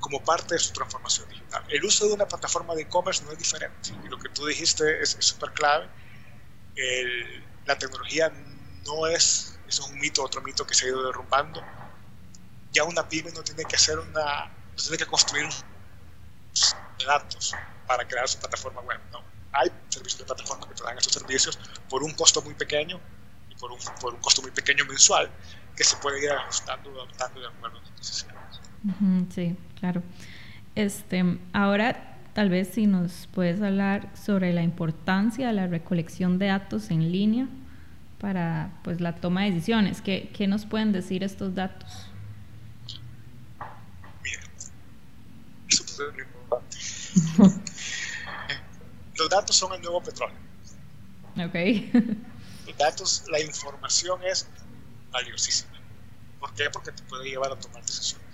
como 0.00 0.24
parte 0.24 0.54
de 0.54 0.58
su 0.58 0.72
transformación 0.72 1.28
digital. 1.28 1.62
El 1.68 1.84
uso 1.84 2.08
de 2.08 2.14
una 2.14 2.26
plataforma 2.26 2.74
de 2.74 2.82
e-commerce 2.82 3.24
no 3.24 3.32
es 3.32 3.38
diferente. 3.38 3.90
Y 4.04 4.08
lo 4.08 4.18
que 4.18 4.30
tú 4.30 4.46
dijiste 4.46 5.02
es 5.02 5.16
súper 5.20 5.52
clave. 5.52 5.88
El, 6.76 7.44
la 7.66 7.76
tecnología 7.78 8.32
no 8.86 9.06
es, 9.06 9.58
eso 9.68 9.82
es 9.84 9.90
un 9.90 9.98
mito, 9.98 10.22
otro 10.22 10.40
mito 10.42 10.66
que 10.66 10.74
se 10.74 10.86
ha 10.86 10.88
ido 10.88 11.04
derrumbando. 11.04 11.62
Ya 12.72 12.84
una 12.84 13.08
pyme 13.08 13.32
no 13.32 13.42
tiene 13.42 13.64
que 13.64 13.76
hacer 13.76 13.98
una, 13.98 14.46
no 14.46 14.76
tiene 14.76 14.98
que 14.98 15.06
construir 15.06 15.48
datos 17.06 17.54
para 17.86 18.06
crear 18.06 18.28
su 18.28 18.38
plataforma 18.38 18.80
web. 18.82 19.00
No, 19.12 19.22
hay 19.52 19.70
servicios 19.88 20.20
de 20.20 20.24
plataforma 20.26 20.68
que 20.68 20.74
te 20.74 20.82
dan 20.84 20.98
esos 20.98 21.12
servicios 21.12 21.58
por 21.88 22.02
un 22.02 22.12
costo 22.14 22.42
muy 22.42 22.54
pequeño 22.54 23.00
y 23.48 23.54
por 23.56 23.72
un, 23.72 23.78
por 24.00 24.14
un 24.14 24.20
costo 24.20 24.42
muy 24.42 24.50
pequeño 24.50 24.84
mensual 24.84 25.30
que 25.76 25.84
se 25.84 25.96
puede 25.96 26.22
ir 26.22 26.30
ajustando, 26.30 26.90
adaptando 27.02 27.40
de 27.40 27.46
acuerdo 27.46 27.78
a 27.78 27.82
tus 27.82 27.92
necesidades. 27.92 28.60
Sí, 29.34 29.56
claro. 29.78 30.02
Este, 30.74 31.24
ahora, 31.52 32.18
tal 32.40 32.48
vez 32.48 32.68
si 32.72 32.86
nos 32.86 33.28
puedes 33.34 33.60
hablar 33.60 34.08
sobre 34.16 34.54
la 34.54 34.62
importancia 34.62 35.48
de 35.48 35.52
la 35.52 35.66
recolección 35.66 36.38
de 36.38 36.46
datos 36.46 36.90
en 36.90 37.12
línea 37.12 37.46
para 38.18 38.72
pues, 38.82 39.02
la 39.02 39.14
toma 39.14 39.42
de 39.42 39.50
decisiones. 39.50 40.00
¿Qué, 40.00 40.32
qué 40.34 40.46
nos 40.46 40.64
pueden 40.64 40.90
decir 40.90 41.22
estos 41.22 41.54
datos? 41.54 42.06
Eso 45.68 46.08
es 46.08 46.14
muy 46.14 46.22
importante. 46.22 46.78
Los 49.18 49.28
datos 49.28 49.54
son 49.54 49.74
el 49.74 49.82
nuevo 49.82 50.02
petróleo. 50.02 50.38
Ok. 51.36 51.54
Los 52.66 52.78
datos, 52.78 53.24
la 53.30 53.38
información 53.38 54.18
es 54.24 54.48
valiosísima. 55.10 55.78
¿Por 56.38 56.54
qué? 56.54 56.70
Porque 56.72 56.90
te 56.92 57.02
puede 57.02 57.28
llevar 57.28 57.52
a 57.52 57.56
tomar 57.56 57.82
decisiones 57.82 58.30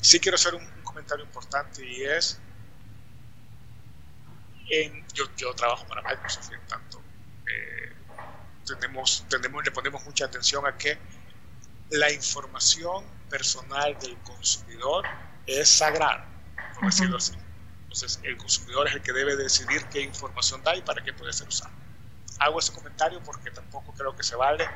sí 0.00 0.18
quiero 0.18 0.36
hacer 0.36 0.54
un, 0.54 0.62
un 0.62 0.82
comentario 0.82 1.24
importante 1.24 1.86
y 1.86 2.04
es, 2.04 2.38
en, 4.70 5.04
yo, 5.12 5.24
yo, 5.36 5.52
trabajo 5.54 5.86
para 5.86 6.02
Microsoft, 6.02 6.52
en 6.52 6.66
tanto 6.68 7.02
eh, 7.46 7.92
tenemos, 8.66 9.26
tenemos, 9.28 9.64
le 9.64 9.70
ponemos 9.70 10.04
mucha 10.04 10.26
atención 10.26 10.66
a 10.66 10.76
que 10.76 10.98
la 11.90 12.10
información 12.12 13.04
personal 13.28 13.98
del 13.98 14.16
consumidor 14.18 15.04
es 15.46 15.68
sagrada, 15.68 16.26
por 16.74 16.84
uh 16.84 16.86
-huh. 16.86 16.90
decirlo 16.90 17.16
así. 17.16 17.32
Entonces, 17.82 18.20
el 18.22 18.36
consumidor 18.36 18.86
es 18.86 18.94
el 18.94 19.02
que 19.02 19.12
debe 19.12 19.34
decidir 19.36 19.84
qué 19.86 20.00
información 20.00 20.62
da 20.62 20.76
y 20.76 20.82
para 20.82 21.02
qué 21.02 21.12
puede 21.12 21.32
ser 21.32 21.48
usada. 21.48 21.72
Hago 22.38 22.60
ese 22.60 22.72
comentario 22.72 23.20
porque 23.24 23.50
tampoco 23.50 23.92
creo 23.92 24.14
que 24.14 24.22
se 24.22 24.36
vale 24.36 24.68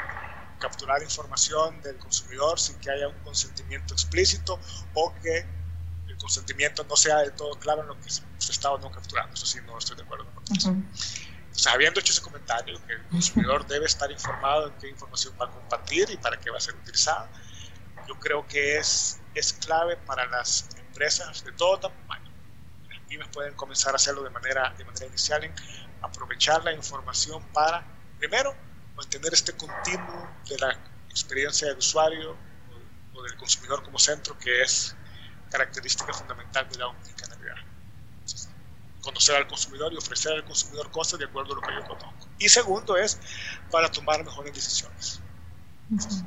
capturar 0.59 1.03
información 1.03 1.81
del 1.83 1.97
consumidor 1.99 2.59
sin 2.59 2.77
que 2.81 2.91
haya 2.91 3.07
un 3.07 3.19
consentimiento 3.21 3.95
explícito 3.95 4.59
o 4.95 5.15
que 5.23 5.47
el 6.25 6.27
consentimiento 6.27 6.85
no 6.85 6.97
sea 6.97 7.19
del 7.19 7.33
todo 7.33 7.55
claro 7.59 7.83
en 7.83 7.89
lo 7.89 8.01
que 8.01 8.09
se 8.09 8.23
está 8.39 8.71
o 8.71 8.79
no 8.79 8.91
capturando. 8.91 9.35
Eso 9.35 9.45
sí, 9.45 9.59
no 9.67 9.77
estoy 9.77 9.97
de 9.97 10.03
acuerdo 10.05 10.25
con 10.35 10.57
eso. 10.57 10.71
Uh 10.71 10.75
-huh. 10.75 11.73
Habiendo 11.73 12.01
hecho 12.01 12.13
ese 12.13 12.23
comentario, 12.23 12.81
que 12.87 12.95
el 12.95 13.05
consumidor 13.09 13.67
debe 13.67 13.85
estar 13.85 14.11
informado 14.11 14.69
en 14.69 14.75
qué 14.79 14.89
información 14.89 15.35
va 15.41 15.47
a 15.47 15.51
compartir 15.51 16.09
y 16.11 16.17
para 16.17 16.41
qué 16.41 16.51
va 16.51 16.57
a 16.57 16.61
ser 16.61 16.75
utilizada, 16.77 17.29
yo 18.09 18.19
creo 18.19 18.47
que 18.47 18.79
es, 18.79 19.21
es 19.35 19.53
clave 19.53 19.99
para 19.99 20.27
las 20.27 20.67
empresas 20.79 21.45
de 21.45 21.53
todo 21.53 21.79
tamaño. 21.79 22.33
Las 22.89 23.01
pymes 23.07 23.29
pueden 23.29 23.55
comenzar 23.55 23.93
a 23.93 23.97
hacerlo 23.97 24.23
de 24.23 24.31
manera, 24.31 24.75
de 24.79 24.85
manera 24.85 25.07
inicial 25.07 25.45
en 25.45 25.55
aprovechar 26.01 26.65
la 26.65 26.73
información 26.73 27.45
para, 27.53 27.85
primero, 28.19 28.55
mantener 28.97 29.35
este 29.35 29.53
continuo 29.53 30.29
de 30.49 30.59
la 30.59 30.79
experiencia 31.11 31.69
del 31.69 31.79
usuario 31.79 32.37
o, 33.13 33.23
del 33.23 33.37
consumidor 33.37 33.83
como 33.83 33.99
centro, 33.99 34.37
que 34.39 34.63
es 34.63 34.97
característica 35.55 36.13
fundamental 36.13 36.69
de 36.69 36.79
la 36.79 36.89
omnicanalidad. 36.89 37.55
Conocer 39.03 39.37
al 39.37 39.47
consumidor 39.47 39.93
y 39.93 39.97
ofrecer 39.97 40.33
al 40.33 40.45
consumidor 40.45 40.91
cosas 40.91 41.21
de 41.21 41.27
acuerdo 41.27 41.53
a 41.53 41.57
lo 41.57 41.63
que 41.63 41.75
yo 41.75 41.85
conozco. 41.87 42.29
Y 42.41 42.49
segundo 42.49 42.97
es 42.97 43.21
para 43.71 43.89
tomar 43.89 44.25
mejores 44.25 44.53
decisiones. 44.53 45.21
Entonces, 45.91 46.25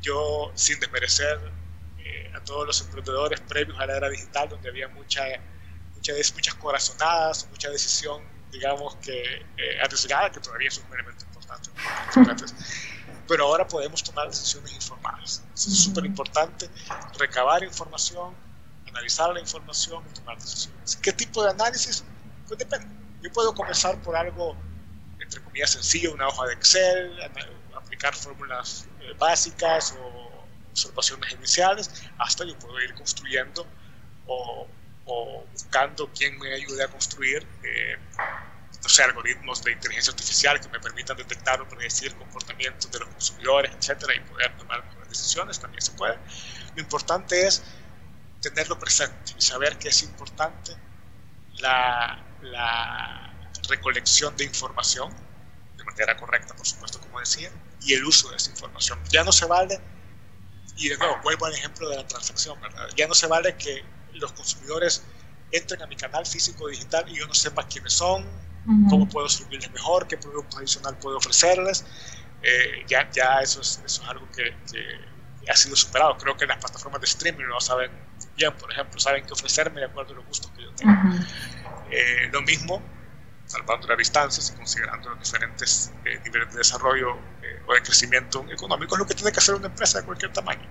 yo, 0.00 0.52
sin 0.54 0.80
desmerecer 0.80 1.38
eh, 1.98 2.32
a 2.34 2.40
todos 2.44 2.66
los 2.66 2.80
emprendedores 2.80 3.40
previos 3.40 3.78
a 3.78 3.84
la 3.84 3.96
era 3.98 4.08
digital, 4.08 4.48
donde 4.48 4.70
había 4.70 4.88
mucha, 4.88 5.22
mucha 5.94 6.12
muchas 6.34 6.54
corazonadas, 6.54 7.46
mucha 7.50 7.68
decisión, 7.68 8.22
digamos, 8.50 8.96
que 8.96 9.20
eh, 9.58 9.80
arriesgada, 9.82 10.30
que 10.30 10.40
todavía 10.40 10.68
es 10.68 10.78
un 10.78 10.94
elemento 10.94 11.26
importante. 11.26 11.70
Pero 13.28 13.44
ahora 13.44 13.66
podemos 13.66 14.02
tomar 14.02 14.28
decisiones 14.28 14.72
informadas. 14.72 15.42
Es 15.54 15.84
súper 15.84 16.06
importante 16.06 16.70
recabar 17.18 17.64
información, 17.64 18.34
analizar 18.96 19.32
la 19.32 19.40
información 19.40 20.02
y 20.08 20.14
tomar 20.14 20.38
decisiones. 20.38 20.96
¿Qué 20.96 21.12
tipo 21.12 21.42
de 21.42 21.50
análisis? 21.50 22.04
Pues 22.48 22.58
depende. 22.58 22.86
Yo 23.22 23.30
puedo 23.32 23.54
comenzar 23.54 24.00
por 24.02 24.16
algo, 24.16 24.56
entre 25.18 25.42
comillas, 25.42 25.70
sencillo, 25.70 26.14
una 26.14 26.28
hoja 26.28 26.46
de 26.46 26.54
Excel, 26.54 27.18
aplicar 27.76 28.14
fórmulas 28.14 28.86
eh, 29.00 29.14
básicas 29.18 29.94
o 29.98 30.46
observaciones 30.70 31.32
iniciales, 31.32 31.90
hasta 32.18 32.44
yo 32.44 32.58
puedo 32.58 32.78
ir 32.80 32.94
construyendo 32.94 33.66
o, 34.26 34.68
o 35.06 35.46
buscando 35.50 36.10
quién 36.12 36.38
me 36.38 36.52
ayude 36.52 36.84
a 36.84 36.88
construir 36.88 37.46
eh, 37.62 37.96
no 38.82 38.88
sé, 38.88 39.02
algoritmos 39.02 39.62
de 39.64 39.72
inteligencia 39.72 40.12
artificial 40.12 40.60
que 40.60 40.68
me 40.68 40.78
permitan 40.78 41.16
detectar 41.16 41.60
o 41.60 41.68
predecir 41.68 42.14
comportamientos 42.14 42.90
de 42.90 43.00
los 43.00 43.08
consumidores, 43.08 43.72
etcétera, 43.74 44.14
y 44.14 44.20
poder 44.20 44.56
tomar 44.56 44.84
mejores 44.84 45.08
decisiones, 45.08 45.58
también 45.58 45.80
se 45.80 45.92
puede. 45.92 46.16
Lo 46.74 46.82
importante 46.82 47.46
es 47.46 47.62
tenerlo 48.50 48.78
presente 48.78 49.32
y 49.36 49.40
saber 49.40 49.78
que 49.78 49.88
es 49.88 50.02
importante 50.02 50.76
la, 51.58 52.22
la 52.42 53.50
recolección 53.68 54.36
de 54.36 54.44
información 54.44 55.12
de 55.76 55.84
manera 55.84 56.16
correcta, 56.16 56.54
por 56.54 56.66
supuesto, 56.66 57.00
como 57.00 57.20
decía, 57.20 57.50
y 57.82 57.92
el 57.92 58.04
uso 58.04 58.30
de 58.30 58.36
esa 58.36 58.50
información. 58.50 58.98
Ya 59.10 59.24
no 59.24 59.32
se 59.32 59.46
vale, 59.46 59.80
y 60.76 60.88
de 60.88 60.98
nuevo, 60.98 61.18
vuelvo 61.22 61.46
al 61.46 61.54
ejemplo 61.54 61.88
de 61.88 61.96
la 61.96 62.06
transacción, 62.06 62.60
¿verdad? 62.60 62.88
Ya 62.96 63.06
no 63.06 63.14
se 63.14 63.26
vale 63.26 63.56
que 63.56 63.84
los 64.14 64.32
consumidores 64.32 65.02
entren 65.52 65.82
a 65.82 65.86
mi 65.86 65.96
canal 65.96 66.26
físico 66.26 66.64
o 66.64 66.68
digital 66.68 67.08
y 67.08 67.18
yo 67.18 67.26
no 67.26 67.34
sepa 67.34 67.66
quiénes 67.66 67.92
son, 67.92 68.26
cómo 68.90 69.08
puedo 69.08 69.28
servirles 69.28 69.70
mejor, 69.70 70.08
qué 70.08 70.16
producto 70.16 70.58
adicional 70.58 70.98
puedo 70.98 71.18
ofrecerles. 71.18 71.84
Eh, 72.42 72.84
ya, 72.86 73.08
ya 73.10 73.38
eso, 73.40 73.60
es, 73.60 73.80
eso 73.84 74.02
es 74.02 74.08
algo 74.08 74.30
que, 74.32 74.54
que, 74.70 75.50
ha 75.50 75.56
sido 75.56 75.76
superado. 75.76 76.16
Creo 76.18 76.36
que 76.36 76.46
las 76.46 76.58
plataformas 76.58 77.00
de 77.00 77.06
streaming 77.06 77.44
lo 77.44 77.60
saben 77.60 77.90
bien, 78.36 78.52
por 78.54 78.70
ejemplo, 78.70 79.00
saben 79.00 79.24
qué 79.24 79.32
ofrecerme 79.32 79.80
de 79.80 79.86
acuerdo 79.86 80.12
a 80.12 80.16
los 80.16 80.26
gustos 80.26 80.50
que 80.52 80.62
yo 80.62 80.72
tengo. 80.74 80.92
Eh, 81.90 82.28
lo 82.32 82.42
mismo, 82.42 82.82
salvando 83.46 83.86
las 83.86 83.98
distancias 83.98 84.50
y 84.50 84.56
considerando 84.56 85.10
los 85.10 85.20
diferentes 85.20 85.92
eh, 86.04 86.20
niveles 86.24 86.50
de 86.52 86.58
desarrollo 86.58 87.14
eh, 87.42 87.62
o 87.66 87.74
de 87.74 87.82
crecimiento 87.82 88.44
económico, 88.50 88.94
es 88.94 88.98
lo 88.98 89.06
que 89.06 89.14
tiene 89.14 89.32
que 89.32 89.38
hacer 89.38 89.54
una 89.54 89.68
empresa 89.68 90.00
de 90.00 90.04
cualquier 90.04 90.32
tamaño. 90.32 90.68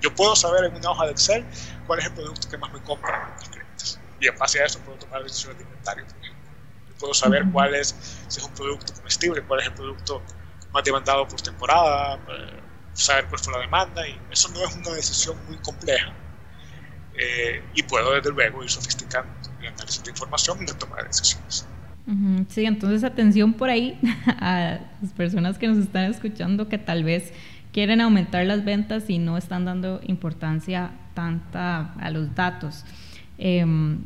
Yo 0.00 0.14
puedo 0.14 0.34
saber 0.34 0.64
en 0.64 0.74
una 0.74 0.90
hoja 0.90 1.06
de 1.06 1.12
Excel 1.12 1.46
cuál 1.86 2.00
es 2.00 2.06
el 2.06 2.12
producto 2.12 2.48
que 2.48 2.58
más 2.58 2.72
me 2.72 2.80
compran 2.82 3.34
mis 3.38 3.48
clientes. 3.48 4.00
Y 4.18 4.28
en 4.28 4.36
base 4.36 4.60
a 4.60 4.66
eso 4.66 4.78
puedo 4.80 4.98
tomar 4.98 5.22
decisiones 5.22 5.58
de 5.58 5.64
inventario. 5.64 6.04
Yo 6.88 6.94
puedo 6.98 7.14
saber 7.14 7.44
cuál 7.52 7.74
es, 7.74 7.94
si 8.28 8.38
es 8.38 8.44
un 8.44 8.54
producto 8.54 8.92
comestible, 8.94 9.42
cuál 9.42 9.60
es 9.60 9.66
el 9.66 9.74
producto 9.74 10.22
más 10.72 10.84
demandado 10.84 11.26
por 11.26 11.40
temporada, 11.40 12.18
saber 12.92 13.26
cuál 13.26 13.40
fue 13.40 13.52
la 13.54 13.60
demanda. 13.60 14.06
Y 14.06 14.20
eso 14.30 14.48
no 14.48 14.64
es 14.64 14.74
una 14.74 14.90
decisión 14.90 15.36
muy 15.46 15.56
compleja. 15.58 16.14
Y 17.74 17.82
puedo 17.82 18.12
desde 18.12 18.30
luego 18.30 18.62
ir 18.62 18.70
sofisticando 18.70 19.30
el 19.60 19.66
análisis 19.68 20.02
de 20.02 20.10
información 20.10 20.58
y 20.62 20.66
de 20.66 20.74
tomar 20.74 21.06
decisiones. 21.06 21.66
Sí, 22.48 22.64
entonces 22.64 23.04
atención 23.04 23.52
por 23.52 23.70
ahí 23.70 23.98
a 24.26 24.80
las 25.00 25.12
personas 25.12 25.58
que 25.58 25.68
nos 25.68 25.78
están 25.78 26.10
escuchando 26.10 26.68
que 26.68 26.78
tal 26.78 27.04
vez 27.04 27.32
quieren 27.72 28.00
aumentar 28.00 28.46
las 28.46 28.64
ventas 28.64 29.08
y 29.08 29.18
no 29.18 29.36
están 29.36 29.64
dando 29.64 30.00
importancia 30.06 30.90
tanta 31.14 31.92
a 31.94 32.10
los 32.10 32.34
datos. 32.34 32.84
Em, 33.38 33.98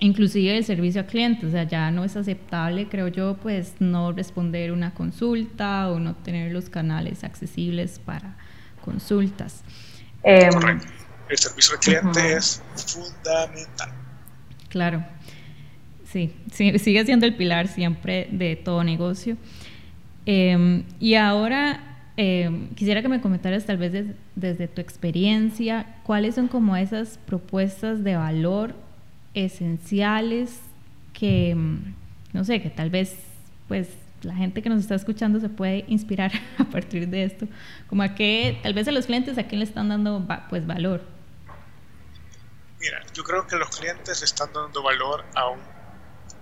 inclusive 0.00 0.56
el 0.56 0.64
servicio 0.64 1.02
a 1.02 1.04
clientes, 1.04 1.44
o 1.44 1.50
sea, 1.50 1.64
ya 1.64 1.90
no 1.90 2.04
es 2.04 2.16
aceptable, 2.16 2.88
creo 2.88 3.08
yo, 3.08 3.36
pues 3.36 3.74
no 3.78 4.12
responder 4.12 4.72
una 4.72 4.92
consulta 4.94 5.90
o 5.90 6.00
no 6.00 6.14
tener 6.16 6.52
los 6.52 6.68
canales 6.68 7.22
accesibles 7.22 8.00
para 8.00 8.34
consultas. 8.84 9.62
Em, 10.24 10.50
Correcto. 10.50 10.97
El 11.28 11.38
servicio 11.38 11.74
al 11.74 11.80
cliente 11.80 12.32
es 12.32 12.62
fundamental. 12.74 13.90
Claro. 14.68 15.04
Sí, 16.10 16.32
sigue 16.52 17.04
siendo 17.04 17.26
el 17.26 17.36
pilar 17.36 17.68
siempre 17.68 18.28
de 18.30 18.56
todo 18.56 18.82
negocio. 18.82 19.36
Em, 20.24 20.84
y 21.00 21.14
ahora 21.14 21.80
em, 22.16 22.68
quisiera 22.74 23.02
que 23.02 23.08
me 23.08 23.20
comentaras 23.20 23.64
tal 23.66 23.76
vez 23.78 23.92
desde 24.34 24.68
tu 24.68 24.80
experiencia, 24.80 25.96
cuáles 26.02 26.34
son 26.34 26.48
como 26.48 26.76
esas 26.76 27.18
propuestas 27.26 28.04
de 28.04 28.16
valor 28.16 28.74
esenciales 29.34 30.60
que, 31.12 31.56
no 32.32 32.44
sé, 32.44 32.60
que 32.60 32.70
tal 32.70 32.90
vez 32.90 33.16
pues 33.68 33.88
la 34.22 34.34
gente 34.34 34.62
que 34.62 34.68
nos 34.68 34.80
está 34.80 34.94
escuchando 34.94 35.40
se 35.40 35.48
puede 35.48 35.84
inspirar 35.88 36.32
a 36.58 36.64
partir 36.64 37.08
de 37.08 37.24
esto, 37.24 37.46
como 37.86 38.02
a 38.02 38.14
qué, 38.14 38.58
tal 38.62 38.74
vez 38.74 38.88
a 38.88 38.92
los 38.92 39.06
clientes 39.06 39.38
a 39.38 39.44
quién 39.44 39.60
le 39.60 39.64
están 39.64 39.88
dando 39.88 40.26
pues 40.48 40.66
valor. 40.66 41.17
Mira, 42.80 43.02
yo 43.12 43.24
creo 43.24 43.46
que 43.46 43.56
los 43.56 43.76
clientes 43.76 44.22
están 44.22 44.52
dando 44.52 44.82
valor 44.82 45.24
a 45.34 45.48
un 45.48 45.78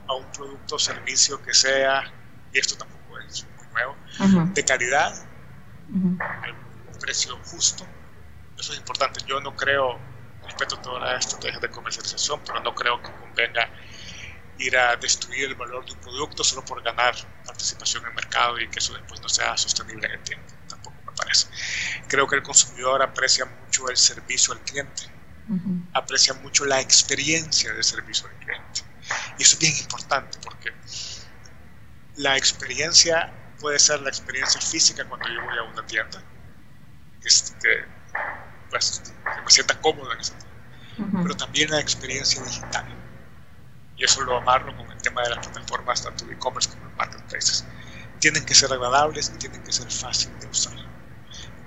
a 0.09 0.15
un 0.15 0.31
producto 0.33 0.77
o 0.77 0.79
servicio 0.79 1.43
que 1.43 1.53
sea, 1.55 2.03
y 2.53 2.59
esto 2.59 2.77
tampoco 2.77 3.19
es 3.21 3.45
muy 3.57 3.67
nuevo, 3.73 3.97
de 4.53 4.65
calidad, 4.65 5.15
a 6.21 6.49
un 6.49 6.99
precio 7.01 7.37
justo. 7.45 7.87
Eso 8.59 8.73
es 8.73 8.79
importante. 8.79 9.21
Yo 9.27 9.41
no 9.41 9.55
creo, 9.55 9.99
respeto 10.45 10.79
todas 10.79 11.03
las 11.03 11.27
estrategias 11.27 11.61
de 11.61 11.71
comercialización, 11.71 12.41
pero 12.45 12.61
no 12.61 12.75
creo 12.75 13.03
que 13.03 13.11
convenga 13.13 13.69
ir 14.59 14.77
a 14.77 14.97
destruir 14.97 15.45
el 15.45 15.55
valor 15.55 15.85
de 15.85 15.93
un 15.93 16.01
producto 16.01 16.43
solo 16.43 16.65
por 16.65 16.83
ganar 16.83 17.15
participación 17.45 18.05
en 18.05 18.11
el 18.11 18.15
mercado 18.15 18.59
y 18.59 18.69
que 18.69 18.79
eso 18.79 18.95
después 18.95 19.21
no 19.21 19.29
sea 19.29 19.57
sostenible 19.57 20.07
en 20.07 20.13
el 20.13 20.23
tiempo. 20.23 20.47
Tampoco 20.69 20.97
me 21.05 21.13
parece. 21.13 21.49
Creo 22.09 22.27
que 22.27 22.37
el 22.37 22.43
consumidor 22.43 23.03
aprecia 23.03 23.45
mucho 23.45 23.91
el 23.91 23.97
servicio 23.99 24.55
al 24.55 24.61
cliente, 24.61 25.03
aprecia 25.93 26.35
mucho 26.35 26.65
la 26.65 26.81
experiencia 26.81 27.73
de 27.73 27.83
servicio 27.83 28.29
al 28.29 28.35
cliente. 28.37 28.83
Y 29.39 29.43
eso 29.43 29.55
es 29.55 29.59
bien 29.61 29.77
importante 29.77 30.39
porque 30.43 30.73
la 32.17 32.37
experiencia 32.37 33.33
puede 33.61 33.79
ser 33.79 34.01
la 34.01 34.09
experiencia 34.09 34.61
física 34.61 35.05
cuando 35.05 35.29
yo 35.29 35.43
voy 35.45 35.59
a 35.59 35.63
una 35.63 35.87
tienda, 35.87 36.23
que, 37.21 37.29
pues, 38.71 39.03
me 39.45 39.51
sienta 39.51 39.81
cómodo 39.81 40.13
en 40.13 40.21
esa 40.21 40.35
tienda, 40.39 41.23
pero 41.23 41.37
también 41.37 41.71
la 41.71 41.81
experiencia 41.81 42.43
digital. 42.43 42.87
Y 43.97 44.05
eso 44.05 44.23
lo 44.23 44.37
amarlo 44.37 44.77
con 44.77 44.91
el 44.91 44.99
tema 44.99 45.23
de 45.23 45.31
las 45.31 45.47
plataformas, 45.47 46.03
tanto 46.03 46.27
de 46.27 46.35
e-commerce 46.35 46.69
como 46.69 46.89
de 46.91 46.97
marketplaces. 46.97 47.65
Tienen 48.19 48.45
que 48.45 48.55
ser 48.55 48.73
agradables 48.73 49.33
y 49.35 49.39
tienen 49.39 49.63
que 49.63 49.73
ser 49.73 49.91
fáciles 49.91 50.39
de 50.41 50.47
usar. 50.49 50.75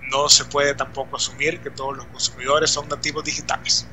No 0.10 0.30
se 0.30 0.46
puede 0.46 0.74
tampoco 0.74 1.18
asumir 1.18 1.62
que 1.62 1.70
todos 1.70 1.98
los 1.98 2.06
consumidores 2.08 2.72
son 2.72 2.88
nativos 2.88 3.24
digitales. 3.24 3.88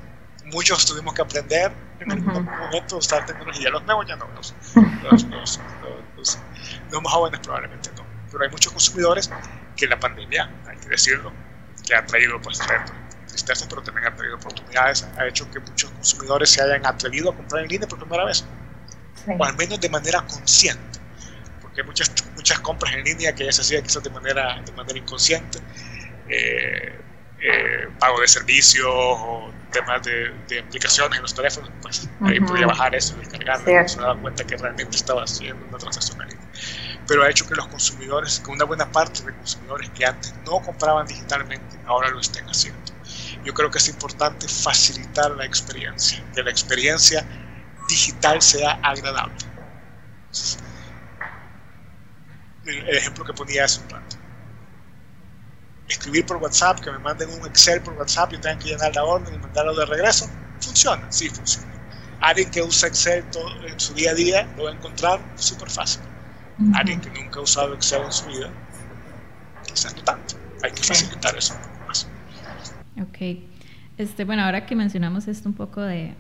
Muchos 0.46 0.87
tuvimos 0.87 1.12
que 1.14 1.22
aprender 1.22 1.72
en 2.00 2.12
algún 2.12 2.44
momento 2.44 2.96
a 2.96 2.98
usar 2.98 3.26
tecnología. 3.26 3.70
Los 3.70 3.85
nuevos 3.85 4.07
ya 4.07 4.16
no, 4.16 4.26
los, 4.35 4.55
los, 6.16 6.38
más 7.02 7.12
jóvenes 7.12 7.40
probablemente 7.40 7.90
no. 7.96 8.07
Pero 8.31 8.44
hay 8.44 8.50
muchos 8.50 8.72
consumidores 8.72 9.31
que 9.76 9.87
la 9.87 9.98
pandemia, 9.98 10.50
hay 10.66 10.76
que 10.79 10.88
decirlo, 10.88 11.33
que 11.87 11.94
ha 11.94 12.05
traído 12.05 12.40
pues 12.40 12.61
tristeza, 13.26 13.66
pero 13.68 13.83
también 13.83 14.07
ha 14.07 14.16
traído 14.16 14.37
oportunidades, 14.37 15.07
ha 15.16 15.26
hecho 15.26 15.50
que 15.50 15.61
muchos 15.61 15.90
consumidores 15.90 16.50
se 16.50 16.62
hayan 16.62 16.85
atrevido 16.87 17.31
a 17.31 17.37
comprar 17.37 17.62
en 17.62 17.68
línea 17.68 17.88
por 17.88 17.98
primera 17.98 18.24
vez, 18.24 18.44
o 19.26 19.44
al 19.44 19.57
menos 19.57 19.81
de 19.81 19.88
manera 19.88 20.22
consciente, 20.22 20.98
porque 21.61 21.83
hay 21.83 21.87
muchas, 21.87 22.11
muchas 22.35 22.59
compras 22.61 22.94
en 22.94 23.05
línea 23.05 23.35
que 23.35 23.44
ya 23.44 23.52
se 23.52 23.61
hacían 23.61 23.83
quizás 23.83 24.02
de 24.02 24.11
manera, 24.11 24.61
de 24.64 24.72
manera 24.72 24.98
inconsciente. 24.98 25.59
Eh, 26.28 26.92
eh, 27.38 27.88
pago 28.00 28.20
de 28.20 28.28
servicios 28.28 28.86
o 28.88 29.52
temas 29.70 30.02
de, 30.02 30.32
de, 30.48 30.60
aplicaciones 30.60 31.16
en 31.16 31.22
los 31.22 31.34
teléfonos, 31.34 31.70
pues 31.82 32.08
ahí 32.22 32.40
podía 32.40 32.66
bajar 32.66 32.94
eso, 32.94 33.14
descargarlo, 33.16 33.84
y 33.84 33.88
se 33.88 34.00
daba 34.00 34.18
cuenta 34.18 34.44
que 34.44 34.56
realmente 34.56 34.96
estaba 34.96 35.22
haciendo 35.24 35.64
una 35.66 35.76
transacción 35.76 36.18
línea. 36.26 36.46
Pero 37.06 37.22
ha 37.22 37.30
hecho 37.30 37.46
que 37.46 37.54
los 37.54 37.68
consumidores, 37.68 38.40
que 38.40 38.50
una 38.50 38.64
buena 38.64 38.90
parte 38.90 39.22
de 39.22 39.34
consumidores 39.34 39.90
que 39.90 40.06
antes 40.06 40.34
no 40.46 40.60
compraban 40.60 41.06
digitalmente, 41.06 41.76
ahora 41.84 42.08
lo 42.08 42.20
estén 42.20 42.46
haciendo. 42.46 42.80
Yo 43.44 43.52
creo 43.52 43.70
que 43.70 43.78
es 43.78 43.88
importante 43.88 44.48
facilitar 44.48 45.30
la 45.32 45.44
experiencia, 45.44 46.24
que 46.34 46.42
la 46.42 46.50
experiencia 46.50 47.24
digital 47.86 48.40
sea 48.40 48.80
agradable. 48.82 49.36
El, 52.64 52.88
el 52.88 52.96
ejemplo 52.96 53.24
que 53.24 53.34
ponía 53.34 53.64
hace 53.66 53.80
un 53.82 53.90
rato 53.90 54.16
escribir 55.88 56.27
por 56.27 56.38
WhatsApp, 56.38 56.81
que 56.81 56.90
me 56.90 56.99
manden 56.99 57.29
un 57.31 57.46
Excel 57.46 57.81
por 57.81 57.94
WhatsApp 57.94 58.33
y 58.33 58.38
tengan 58.38 58.59
que 58.59 58.68
llenar 58.70 58.94
la 58.94 59.05
orden 59.05 59.35
y 59.35 59.38
mandarlo 59.38 59.75
de 59.75 59.87
regreso, 59.87 60.29
funciona, 60.61 61.11
sí 61.11 61.29
funciona. 61.29 61.72
Alguien 62.20 62.51
que 62.51 62.62
usa 62.62 62.88
Excel 62.88 63.25
todo, 63.31 63.49
en 63.66 63.79
su 63.79 63.94
día 63.94 64.11
a 64.11 64.14
día 64.14 64.49
lo 64.57 64.64
va 64.64 64.70
a 64.70 64.75
encontrar 64.75 65.20
súper 65.37 65.70
fácil. 65.70 66.03
Alguien 66.75 67.01
que 67.01 67.11
nunca 67.11 67.38
ha 67.40 67.42
usado 67.42 67.75
Excel 67.75 68.03
en 68.03 68.12
su 68.12 68.27
vida, 68.27 68.51
quizás 69.66 69.94
no 69.94 70.03
tanto. 70.03 70.37
Hay 70.62 70.72
que 70.72 70.83
facilitar 70.83 71.37
eso 71.37 71.55
un 71.55 71.61
poco 71.61 71.87
más. 71.87 72.09
Ok. 73.03 73.42
Este, 73.99 74.25
bueno, 74.25 74.42
ahora 74.42 74.66
que 74.66 74.75
mencionamos 74.75 75.29
esto 75.29 75.49
un 75.49 75.55
poco 75.55 75.81
de, 75.83 76.14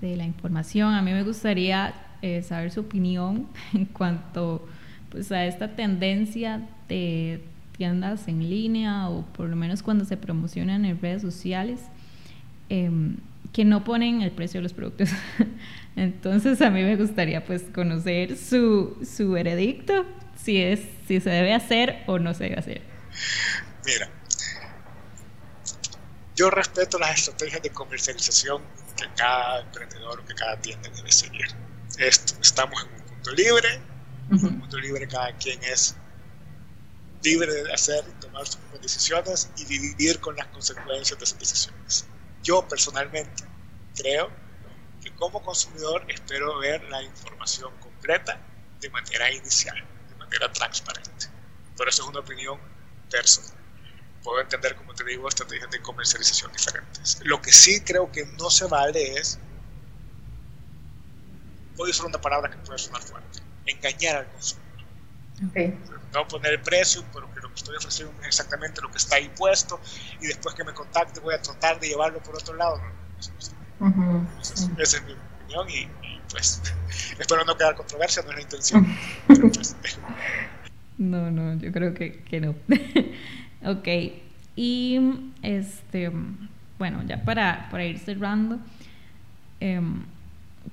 de 0.00 0.16
la 0.16 0.24
información, 0.24 0.94
a 0.94 1.02
mí 1.02 1.12
me 1.12 1.22
gustaría 1.22 1.94
eh, 2.20 2.42
saber 2.42 2.72
su 2.72 2.80
opinión 2.80 3.48
en 3.72 3.86
cuanto 3.86 4.66
pues, 5.10 5.30
a 5.32 5.44
esta 5.46 5.76
tendencia 5.76 6.68
de 6.88 7.44
tiendas 7.78 8.26
en 8.26 8.50
línea 8.50 9.08
o 9.08 9.24
por 9.24 9.48
lo 9.48 9.56
menos 9.56 9.82
cuando 9.82 10.04
se 10.04 10.16
promocionan 10.16 10.84
en 10.84 11.00
redes 11.00 11.22
sociales 11.22 11.80
em, 12.68 13.16
que 13.52 13.64
no 13.64 13.84
ponen 13.84 14.20
el 14.20 14.32
precio 14.32 14.58
de 14.58 14.62
los 14.64 14.74
productos. 14.74 15.08
Entonces 15.96 16.60
a 16.60 16.70
mí 16.70 16.82
me 16.82 16.96
gustaría 16.96 17.44
pues 17.44 17.62
conocer 17.74 18.36
su, 18.36 18.98
su 19.02 19.30
veredicto, 19.30 20.04
si, 20.36 20.60
es, 20.60 20.80
si 21.06 21.20
se 21.20 21.30
debe 21.30 21.54
hacer 21.54 22.02
o 22.06 22.18
no 22.18 22.34
se 22.34 22.44
debe 22.44 22.56
hacer. 22.58 22.82
Mira, 23.86 24.10
yo 26.36 26.50
respeto 26.50 26.98
las 26.98 27.18
estrategias 27.18 27.62
de 27.62 27.70
comercialización 27.70 28.62
que 28.96 29.04
cada 29.16 29.60
emprendedor, 29.60 30.24
que 30.24 30.34
cada 30.34 30.56
tienda 30.60 30.90
debe 30.90 31.12
seguir. 31.12 31.46
Esto, 31.98 32.34
estamos 32.42 32.84
en 32.84 33.00
un 33.00 33.14
mundo 33.14 33.30
libre, 33.32 33.80
en 34.30 34.46
un 34.46 34.58
mundo 34.58 34.78
libre 34.78 35.06
cada 35.06 35.32
quien 35.36 35.62
es 35.62 35.96
libre 37.22 37.52
de 37.52 37.72
hacer 37.72 38.04
y 38.08 38.20
tomar 38.20 38.46
sus 38.46 38.56
propias 38.56 38.82
decisiones 38.82 39.50
y 39.56 39.64
vivir 39.64 40.20
con 40.20 40.36
las 40.36 40.46
consecuencias 40.48 41.18
de 41.18 41.24
esas 41.24 41.38
decisiones. 41.38 42.06
Yo 42.42 42.66
personalmente 42.66 43.44
creo 43.96 44.30
que 45.02 45.14
como 45.14 45.42
consumidor 45.42 46.04
espero 46.08 46.58
ver 46.58 46.82
la 46.84 47.02
información 47.02 47.72
completa 47.80 48.40
de 48.80 48.90
manera 48.90 49.32
inicial, 49.32 49.76
de 50.08 50.14
manera 50.16 50.52
transparente. 50.52 51.26
Pero 51.76 51.90
eso 51.90 52.02
es 52.02 52.08
una 52.08 52.20
opinión 52.20 52.58
personal. 53.10 53.56
Puedo 54.22 54.40
entender, 54.40 54.76
como 54.76 54.94
te 54.94 55.04
digo, 55.04 55.28
estrategias 55.28 55.70
de 55.70 55.80
comercialización 55.80 56.52
diferentes. 56.52 57.20
Lo 57.22 57.40
que 57.40 57.52
sí 57.52 57.80
creo 57.80 58.10
que 58.10 58.26
no 58.38 58.50
se 58.50 58.66
vale 58.66 59.14
es, 59.14 59.38
voy 61.76 61.88
a 61.88 61.90
usar 61.90 62.06
una 62.06 62.20
palabra 62.20 62.50
que 62.50 62.58
puede 62.58 62.78
sonar 62.78 63.02
fuerte, 63.02 63.40
engañar 63.66 64.16
al 64.16 64.32
consumidor. 64.32 64.67
Okay. 65.50 65.78
No 66.12 66.26
poner 66.26 66.54
el 66.54 66.60
precio, 66.62 67.04
pero 67.12 67.32
que 67.32 67.40
lo 67.40 67.48
que 67.48 67.54
estoy 67.54 67.76
ofreciendo 67.76 68.14
es 68.22 68.28
exactamente 68.28 68.80
lo 68.80 68.90
que 68.90 68.98
está 68.98 69.16
ahí 69.16 69.30
puesto 69.36 69.80
y 70.20 70.26
después 70.26 70.54
que 70.54 70.64
me 70.64 70.72
contacte 70.72 71.20
voy 71.20 71.34
a 71.34 71.42
tratar 71.42 71.78
de 71.78 71.88
llevarlo 71.88 72.20
por 72.22 72.34
otro 72.34 72.54
lado. 72.54 72.80
Uh 73.80 73.86
-huh. 73.86 74.20
Entonces, 74.28 74.70
esa 74.78 74.96
es 74.96 75.04
mi 75.04 75.12
opinión 75.12 75.70
y, 75.70 76.06
y, 76.06 76.20
pues 76.30 76.62
espero 77.18 77.44
no 77.44 77.56
quedar 77.56 77.76
controversia, 77.76 78.22
no 78.22 78.30
es 78.30 78.36
la 78.36 78.42
intención. 78.42 78.96
pero 79.26 79.52
pues, 79.52 79.76
no, 80.98 81.30
no, 81.30 81.54
yo 81.60 81.72
creo 81.72 81.94
que, 81.94 82.22
que 82.24 82.40
no. 82.40 82.54
ok, 83.70 83.88
y 84.56 85.00
este, 85.42 86.10
bueno, 86.78 87.02
ya 87.04 87.22
para, 87.22 87.68
para 87.70 87.84
ir 87.84 87.98
cerrando, 87.98 88.58
eh, 89.60 89.80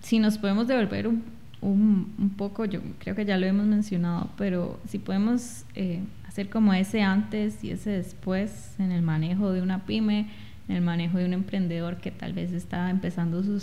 si 0.01 0.19
nos 0.19 0.37
podemos 0.37 0.67
devolver 0.67 1.07
un, 1.07 1.34
un, 1.65 2.13
un, 2.17 2.29
poco, 2.31 2.65
yo 2.65 2.79
creo 2.99 3.15
que 3.15 3.25
ya 3.25 3.37
lo 3.37 3.45
hemos 3.45 3.65
mencionado, 3.65 4.29
pero 4.37 4.79
si 4.87 4.99
podemos 4.99 5.65
eh, 5.75 6.03
hacer 6.27 6.49
como 6.49 6.73
ese 6.73 7.01
antes 7.01 7.63
y 7.63 7.71
ese 7.71 7.91
después 7.91 8.75
en 8.79 8.91
el 8.91 9.01
manejo 9.01 9.51
de 9.51 9.61
una 9.61 9.85
pyme, 9.85 10.29
en 10.67 10.75
el 10.75 10.81
manejo 10.81 11.17
de 11.17 11.25
un 11.25 11.33
emprendedor 11.33 11.97
que 11.97 12.11
tal 12.11 12.33
vez 12.33 12.51
está 12.51 12.89
empezando 12.89 13.43
su 13.43 13.55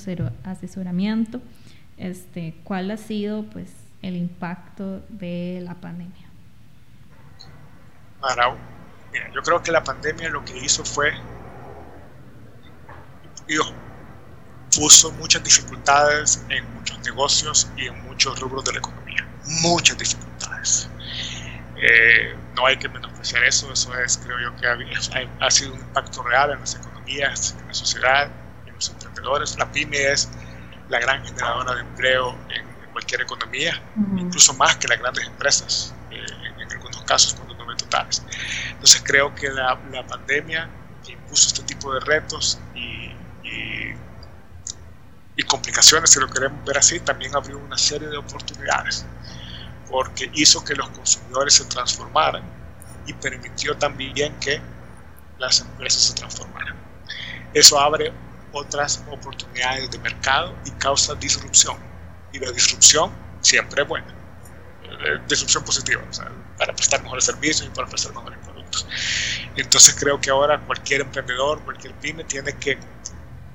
asesoramiento, 0.44 1.40
este, 1.96 2.54
¿cuál 2.64 2.90
ha 2.90 2.96
sido 2.96 3.44
pues 3.44 3.70
el 4.02 4.16
impacto 4.16 5.02
de 5.08 5.60
la 5.62 5.74
pandemia? 5.74 6.28
Mira, 8.22 8.56
yo 9.34 9.42
creo 9.42 9.62
que 9.62 9.72
la 9.72 9.82
pandemia 9.82 10.28
lo 10.30 10.44
que 10.44 10.56
hizo 10.58 10.84
fue 10.84 11.12
puso 14.76 15.12
muchas 15.12 15.42
dificultades 15.44 16.42
en 16.48 16.72
muchos 16.74 16.98
negocios 17.00 17.68
y 17.76 17.86
en 17.86 18.02
muchos 18.04 18.38
rubros 18.40 18.64
de 18.64 18.72
la 18.72 18.78
economía. 18.78 19.26
Muchas 19.62 19.98
dificultades. 19.98 20.88
Eh, 21.76 22.34
no 22.54 22.66
hay 22.66 22.76
que 22.76 22.88
menospreciar 22.88 23.42
eso, 23.44 23.72
eso 23.72 23.92
es, 23.98 24.18
creo 24.18 24.38
yo, 24.38 24.56
que 24.56 24.66
ha, 24.66 24.76
ha, 25.46 25.50
sido 25.50 25.74
un 25.74 25.80
impacto 25.80 26.22
real 26.22 26.52
en 26.52 26.60
las 26.60 26.76
economías, 26.76 27.56
en 27.60 27.66
la 27.66 27.74
sociedad, 27.74 28.30
en 28.66 28.74
los 28.74 28.88
emprendedores. 28.90 29.58
La 29.58 29.70
pyme 29.70 30.12
es 30.12 30.28
la 30.88 31.00
gran 31.00 31.24
generadora 31.24 31.74
de 31.74 31.80
empleo 31.80 32.38
en, 32.50 32.68
en 32.84 32.90
cualquier 32.92 33.22
economía, 33.22 33.82
uh 33.96 34.00
-huh. 34.00 34.20
incluso 34.20 34.54
más 34.54 34.76
que 34.76 34.88
las 34.88 34.98
grandes 34.98 35.26
empresas, 35.26 35.94
eh, 36.10 36.24
en, 36.44 36.60
en, 36.60 36.72
algunos 36.72 37.02
casos, 37.02 37.34
cuando 37.34 37.54
no 37.56 37.76
totales. 37.76 38.22
Entonces 38.70 39.02
creo 39.04 39.34
que 39.34 39.48
la, 39.48 39.78
la 39.90 40.06
pandemia 40.06 40.68
que 41.04 41.12
impuso 41.12 41.48
este 41.48 41.62
tipo 41.62 41.92
de 41.94 42.00
retos 42.00 42.58
y 42.74 43.10
y 45.36 45.42
complicaciones, 45.44 46.10
si 46.10 46.20
lo 46.20 46.28
queremos 46.28 46.64
ver 46.64 46.78
así, 46.78 47.00
también 47.00 47.34
abrió 47.34 47.58
una 47.58 47.78
serie 47.78 48.08
de 48.08 48.16
oportunidades, 48.16 49.04
porque 49.90 50.30
hizo 50.34 50.64
que 50.64 50.74
los 50.74 50.88
consumidores 50.90 51.54
se 51.54 51.64
transformaran 51.64 52.42
y 53.06 53.12
permitió 53.14 53.76
también 53.76 54.38
que 54.40 54.60
las 55.38 55.60
empresas 55.60 56.02
se 56.02 56.14
transformaran. 56.14 56.76
Eso 57.54 57.78
abre 57.78 58.12
otras 58.52 59.02
oportunidades 59.10 59.90
de 59.90 59.98
mercado 59.98 60.54
y 60.64 60.70
causa 60.72 61.14
disrupción. 61.14 61.76
Y 62.32 62.38
la 62.38 62.50
disrupción 62.52 63.10
siempre 63.40 63.82
es 63.82 63.88
buena. 63.88 64.06
Disrupción 65.26 65.64
positiva, 65.64 66.02
para 66.58 66.74
prestar 66.74 67.02
mejores 67.02 67.24
servicios 67.24 67.66
y 67.66 67.70
para 67.74 67.88
prestar 67.88 68.14
mejores 68.14 68.38
productos. 68.44 68.86
Entonces 69.56 69.96
creo 69.98 70.20
que 70.20 70.30
ahora 70.30 70.60
cualquier 70.60 71.00
emprendedor, 71.00 71.60
cualquier 71.62 71.94
pyme 71.94 72.24
tiene 72.24 72.52
que 72.58 72.78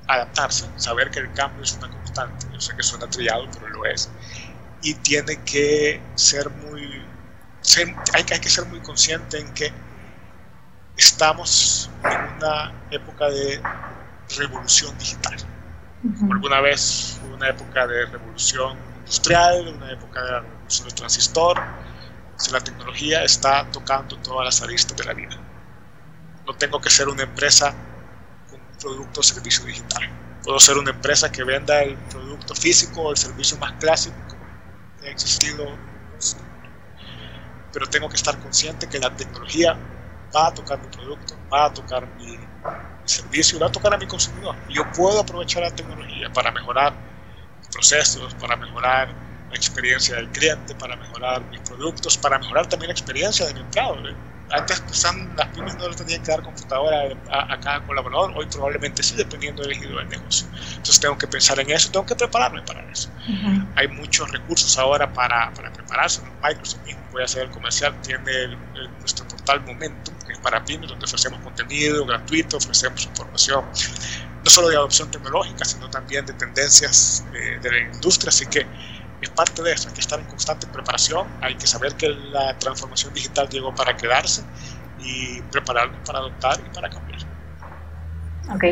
adaptarse, 0.07 0.69
saber 0.77 1.09
que 1.11 1.19
el 1.19 1.31
cambio 1.33 1.63
es 1.63 1.73
una 1.73 1.89
constante, 1.89 2.47
yo 2.51 2.59
sé 2.59 2.75
que 2.75 2.83
suena 2.83 3.09
trillado, 3.09 3.45
pero 3.53 3.67
lo 3.69 3.85
es, 3.85 4.09
y 4.81 4.93
tiene 4.95 5.37
que 5.43 6.01
ser 6.15 6.49
muy, 6.49 7.03
ser, 7.61 7.93
hay, 8.13 8.25
hay, 8.31 8.39
que 8.39 8.49
ser 8.49 8.65
muy 8.67 8.79
consciente 8.79 9.39
en 9.39 9.53
que 9.53 9.71
estamos 10.95 11.89
en 12.03 12.37
una 12.37 12.73
época 12.91 13.29
de 13.29 13.61
revolución 14.37 14.97
digital. 14.97 15.35
Uh 16.03 16.09
-huh. 16.09 16.33
Alguna 16.33 16.61
vez 16.61 17.17
fue 17.19 17.33
una 17.33 17.49
época 17.49 17.87
de 17.87 18.05
revolución 18.05 18.77
industrial, 18.99 19.67
una 19.67 19.91
época 19.91 20.21
de 20.21 20.31
la 20.31 20.39
revolución 20.41 20.87
del 20.87 20.95
transistor, 20.95 21.61
si 22.37 22.51
la 22.51 22.59
tecnología 22.59 23.23
está 23.23 23.65
tocando 23.71 24.17
todas 24.17 24.45
las 24.45 24.61
aristas 24.61 24.95
de 24.95 25.03
la 25.05 25.13
vida. 25.13 25.37
No 26.45 26.53
tengo 26.55 26.79
que 26.79 26.89
ser 26.89 27.07
una 27.07 27.23
empresa 27.23 27.73
producto 28.79 29.19
o 29.19 29.23
servicio 29.23 29.65
digital. 29.65 30.03
Puedo 30.43 30.59
ser 30.59 30.77
una 30.77 30.91
empresa 30.91 31.31
que 31.31 31.43
venda 31.43 31.81
el 31.81 31.97
producto 31.97 32.55
físico 32.55 33.01
o 33.01 33.11
el 33.11 33.17
servicio 33.17 33.57
más 33.57 33.73
clásico 33.73 34.15
que 34.99 35.07
ha 35.07 35.11
existido, 35.11 35.65
pero 37.73 37.87
tengo 37.87 38.09
que 38.09 38.15
estar 38.15 38.39
consciente 38.39 38.87
que 38.87 38.99
la 38.99 39.15
tecnología 39.15 39.77
va 40.35 40.47
a 40.47 40.53
tocar 40.53 40.79
mi 40.79 40.87
producto, 40.87 41.35
va 41.51 41.65
a 41.65 41.73
tocar 41.73 42.07
mi, 42.15 42.37
mi 42.37 42.47
servicio, 43.05 43.59
va 43.59 43.67
a 43.67 43.71
tocar 43.71 43.93
a 43.93 43.97
mi 43.97 44.07
consumidor. 44.07 44.55
Yo 44.69 44.83
puedo 44.91 45.19
aprovechar 45.19 45.63
la 45.63 45.71
tecnología 45.71 46.31
para 46.33 46.51
mejorar 46.51 46.93
procesos, 47.71 48.33
para 48.35 48.55
mejorar 48.55 49.09
la 49.49 49.55
experiencia 49.55 50.15
del 50.15 50.29
cliente, 50.29 50.75
para 50.75 50.95
mejorar 50.95 51.43
mis 51.49 51.61
productos, 51.61 52.17
para 52.17 52.39
mejorar 52.39 52.67
también 52.67 52.87
la 52.87 52.93
experiencia 52.93 53.45
del 53.45 53.57
empleado. 53.57 53.95
¿eh? 54.07 54.15
Antes 54.51 54.79
pues, 54.81 55.03
las 55.35 55.47
pymes 55.49 55.75
no 55.75 55.89
le 55.89 55.95
tenían 55.95 56.23
que 56.23 56.31
dar 56.31 56.41
computadora 56.41 57.15
a, 57.29 57.53
a, 57.53 57.59
cada 57.59 57.81
colaborador, 57.81 58.31
hoy 58.35 58.45
probablemente 58.45 59.03
sí, 59.03 59.15
dependiendo 59.15 59.63
del 59.63 59.75
giro 59.75 59.97
del 59.97 60.07
negocio. 60.07 60.47
Entonces 60.69 60.99
tengo 60.99 61.17
que 61.17 61.27
pensar 61.27 61.59
en 61.59 61.69
eso, 61.69 61.91
tengo 61.91 62.05
que 62.05 62.15
prepararme 62.15 62.61
para 62.61 62.81
eso. 62.89 63.09
Uh 63.27 63.31
-huh. 63.31 63.67
Hay 63.75 63.87
muchos 63.89 64.31
recursos 64.31 64.77
ahora 64.77 65.11
para, 65.11 65.51
para 65.53 65.71
prepararse. 65.73 66.21
Microsoft 66.41 66.85
mismo, 66.85 67.01
voy 67.11 67.21
a 67.23 67.25
hacer 67.25 67.43
el 67.43 67.49
comercial, 67.49 67.93
tiene 68.01 68.31
el, 68.31 68.57
el, 68.75 68.89
nuestro 68.99 69.27
portal 69.27 69.61
Momentum, 69.65 70.15
que 70.25 70.33
es 70.33 70.39
para 70.39 70.63
pymes, 70.63 70.89
donde 70.89 71.05
ofrecemos 71.05 71.41
contenido 71.41 72.05
gratuito, 72.05 72.57
ofrecemos 72.57 73.05
información, 73.05 73.65
no 74.43 74.49
solo 74.49 74.69
de 74.69 74.77
adopción 74.77 75.11
tecnológica, 75.11 75.65
sino 75.65 75.89
también 75.89 76.25
de 76.25 76.33
tendencias 76.33 77.25
eh, 77.33 77.59
de 77.61 77.71
la 77.71 77.79
industria, 77.79 78.29
así 78.29 78.45
que 78.45 78.65
es 79.21 79.29
parte 79.29 79.63
de 79.63 79.73
eso, 79.73 79.87
hay 79.89 79.95
que 79.95 80.01
estar 80.01 80.19
en 80.19 80.25
constante 80.25 80.67
preparación, 80.67 81.27
hay 81.41 81.55
que 81.55 81.67
saber 81.67 81.95
que 81.95 82.09
la 82.09 82.57
transformación 82.57 83.13
digital 83.13 83.49
llegó 83.49 83.73
para 83.73 83.95
quedarse 83.97 84.43
y 85.03 85.41
prepararnos 85.51 85.99
para 86.05 86.19
adoptar 86.19 86.59
y 86.59 86.73
para 86.73 86.89
cambiar. 86.89 87.19
Ok. 88.49 88.63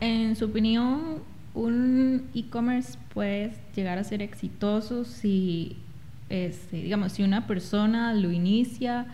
En 0.00 0.36
su 0.36 0.46
opinión, 0.46 1.22
un 1.54 2.30
e-commerce 2.34 2.98
puede 3.14 3.56
llegar 3.74 3.98
a 3.98 4.04
ser 4.04 4.20
exitoso 4.20 5.04
si, 5.04 5.82
este, 6.28 6.76
digamos, 6.76 7.12
si 7.12 7.22
una 7.22 7.46
persona 7.46 8.12
lo 8.12 8.30
inicia 8.30 9.06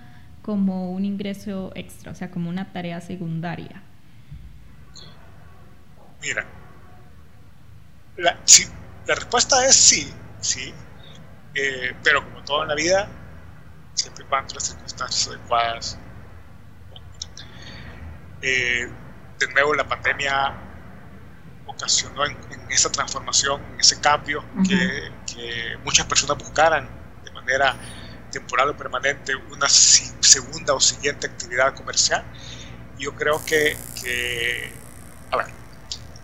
como 0.43 0.91
un 0.91 1.05
ingreso 1.05 1.71
extra, 1.77 2.11
o 2.11 2.15
sea, 2.17 2.33
como 2.33 2.51
una 2.51 2.73
tarea 2.73 3.01
secundaria. 3.01 3.81
Mira, 6.21 6.45
la, 8.17 8.37
sí, 8.45 8.65
la 9.07 9.15
respuesta 9.15 9.65
es 9.67 9.77
sí, 9.77 10.13
sí, 10.43 10.75
eh, 11.55 11.95
pero 12.03 12.23
como 12.23 12.43
todo 12.45 12.63
en 12.63 12.69
la 12.69 12.75
vida, 12.75 13.09
siempre 13.95 14.25
cuando 14.27 14.55
las 14.55 14.65
circunstancias 14.65 15.29
adecuadas. 15.29 15.99
Eh, 18.43 18.89
de 19.39 19.47
nuevo, 19.53 19.75
la 19.75 19.87
pandemia 19.87 20.55
ocasionó 21.67 22.27
en, 22.27 22.37
en, 22.51 22.73
esa 22.73 22.91
transformación, 22.91 23.63
en 23.75 23.81
ese 23.81 24.01
cambio, 24.01 24.41
uh 24.41 24.61
-huh. 24.61 24.69
que, 24.69 25.35
que, 25.35 25.77
muchas 25.85 26.07
personas 26.07 26.39
buscaran 26.39 26.89
de 27.25 27.31
manera 27.31 27.77
temporal 28.31 28.71
o 28.71 28.77
permanente 28.77 29.35
una 29.35 29.69
si, 29.69 30.11
segunda 30.21 30.75
o 30.75 30.81
siguiente 30.81 31.27
actividad 31.27 31.75
comercial. 31.75 32.25
Yo 32.99 33.15
creo 33.15 33.45
que, 33.45 33.77
que 34.01 34.73
a 35.31 35.37
ver, 35.37 35.47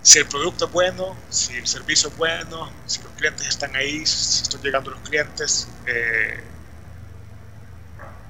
si 0.02 0.18
el 0.18 0.26
producto 0.26 0.66
es 0.66 0.72
bueno, 0.72 1.16
si 1.28 1.56
el 1.56 1.66
servicio 1.66 2.08
es 2.08 2.16
bueno, 2.16 2.70
si 2.86 3.02
los 3.02 3.12
clientes 3.12 3.46
están 3.46 3.74
ahí, 3.76 4.06
si 4.06 4.42
están 4.42 4.62
llegando 4.62 4.90
los 4.90 5.00
clientes, 5.00 5.68
eh, 5.86 6.42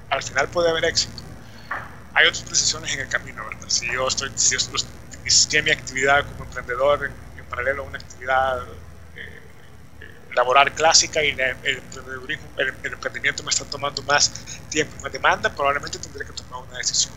al 0.09 0.23
final 0.23 0.47
puede 0.49 0.69
haber 0.69 0.85
éxito. 0.85 1.21
Hay 2.13 2.27
otras 2.27 2.49
decisiones 2.49 2.93
en 2.93 3.01
el 3.01 3.07
camino, 3.07 3.45
¿verdad? 3.47 3.69
Si 3.69 3.91
yo 3.91 4.07
estoy, 4.07 4.31
si 4.35 4.57
yo 4.57 4.65
inicié 5.21 5.61
mi 5.61 5.71
actividad 5.71 6.25
como 6.25 6.45
emprendedor 6.45 7.05
en, 7.05 7.39
en, 7.39 7.45
paralelo 7.45 7.83
a 7.83 7.85
una 7.85 7.99
actividad 7.99 8.63
eh, 9.15 9.39
laboral 10.33 10.73
clásica 10.73 11.23
y 11.23 11.29
el, 11.29 11.39
emprendedurismo, 11.39 12.47
el, 12.57 12.93
emprendimiento 12.93 13.43
me 13.43 13.49
está 13.51 13.65
tomando 13.65 14.01
más 14.03 14.31
tiempo 14.69 14.95
y 14.99 15.03
más 15.03 15.11
demanda, 15.11 15.53
probablemente 15.53 15.99
tendré 15.99 16.25
que 16.25 16.33
tomar 16.33 16.63
una 16.67 16.77
decisión. 16.77 17.13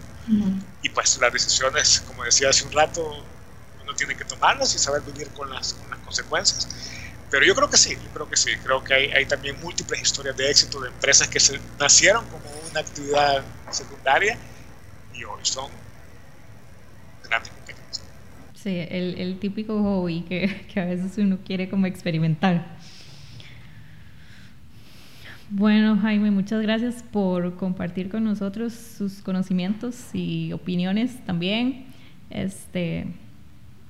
Y 0.82 0.88
pues 0.90 1.18
las 1.20 1.32
decisiones, 1.32 2.00
como 2.07 2.22
decía 2.22 2.50
hace 2.50 2.64
un 2.64 2.72
rato, 2.72 3.24
uno 3.93 3.97
tiene 3.97 4.16
que 4.16 4.24
tomarlas 4.24 4.74
y 4.74 4.78
saber 4.78 5.03
vivir 5.03 5.28
con 5.28 5.51
las, 5.51 5.74
con 5.74 5.90
las 5.90 5.99
consecuencias. 6.01 6.90
Pero 7.30 7.45
yo 7.47 7.55
creo 7.55 7.68
que 7.68 7.76
sí, 7.76 7.95
yo 7.95 8.11
creo 8.12 8.28
que 8.28 8.36
sí. 8.36 8.51
Creo 8.62 8.82
que 8.82 8.95
hay, 8.95 9.11
hay 9.12 9.26
también 9.26 9.57
múltiples 9.62 10.03
historias 10.03 10.36
de 10.36 10.51
éxito 10.51 10.80
de 10.80 10.88
empresas 10.88 11.28
que 11.28 11.40
se 11.40 11.59
nacieron 11.78 12.24
como 12.26 12.45
una 12.70 12.80
actividad 12.80 13.43
secundaria 13.70 14.36
y 15.14 15.24
hoy 15.24 15.40
son 15.43 15.70
grandes. 17.24 17.53
Sí, 18.55 18.86
el, 18.90 19.18
el 19.18 19.40
típico 19.40 19.82
hobby 19.82 20.22
que, 20.22 20.66
que 20.72 20.80
a 20.80 20.84
veces 20.84 21.18
uno 21.18 21.38
quiere 21.45 21.68
como 21.68 21.86
experimentar. 21.86 22.76
Bueno, 25.51 25.99
Jaime, 25.99 26.30
muchas 26.30 26.62
gracias 26.62 27.03
por 27.03 27.57
compartir 27.57 28.09
con 28.09 28.24
nosotros 28.24 28.72
sus 28.72 29.20
conocimientos 29.20 30.14
y 30.14 30.53
opiniones 30.53 31.22
también. 31.26 31.86
Este, 32.30 33.07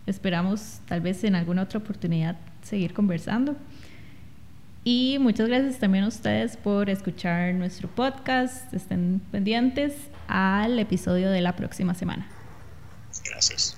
Esperamos 0.07 0.81
tal 0.87 1.01
vez 1.01 1.23
en 1.25 1.35
alguna 1.35 1.63
otra 1.63 1.79
oportunidad 1.79 2.37
seguir 2.63 2.93
conversando. 2.93 3.57
Y 4.85 5.19
muchas 5.21 5.49
gracias 5.49 5.79
también 5.79 6.05
a 6.05 6.09
ustedes 6.09 6.57
por 6.57 6.91
escuchar 6.91 7.55
nuestro 7.55 7.89
podcast. 7.89 8.73
Estén 8.75 9.21
pendientes 9.31 9.95
al 10.27 10.79
episodio 10.79 11.31
de 11.31 11.41
la 11.41 11.55
próxima 11.55 11.95
semana. 11.95 12.27
Gracias. 13.25 13.77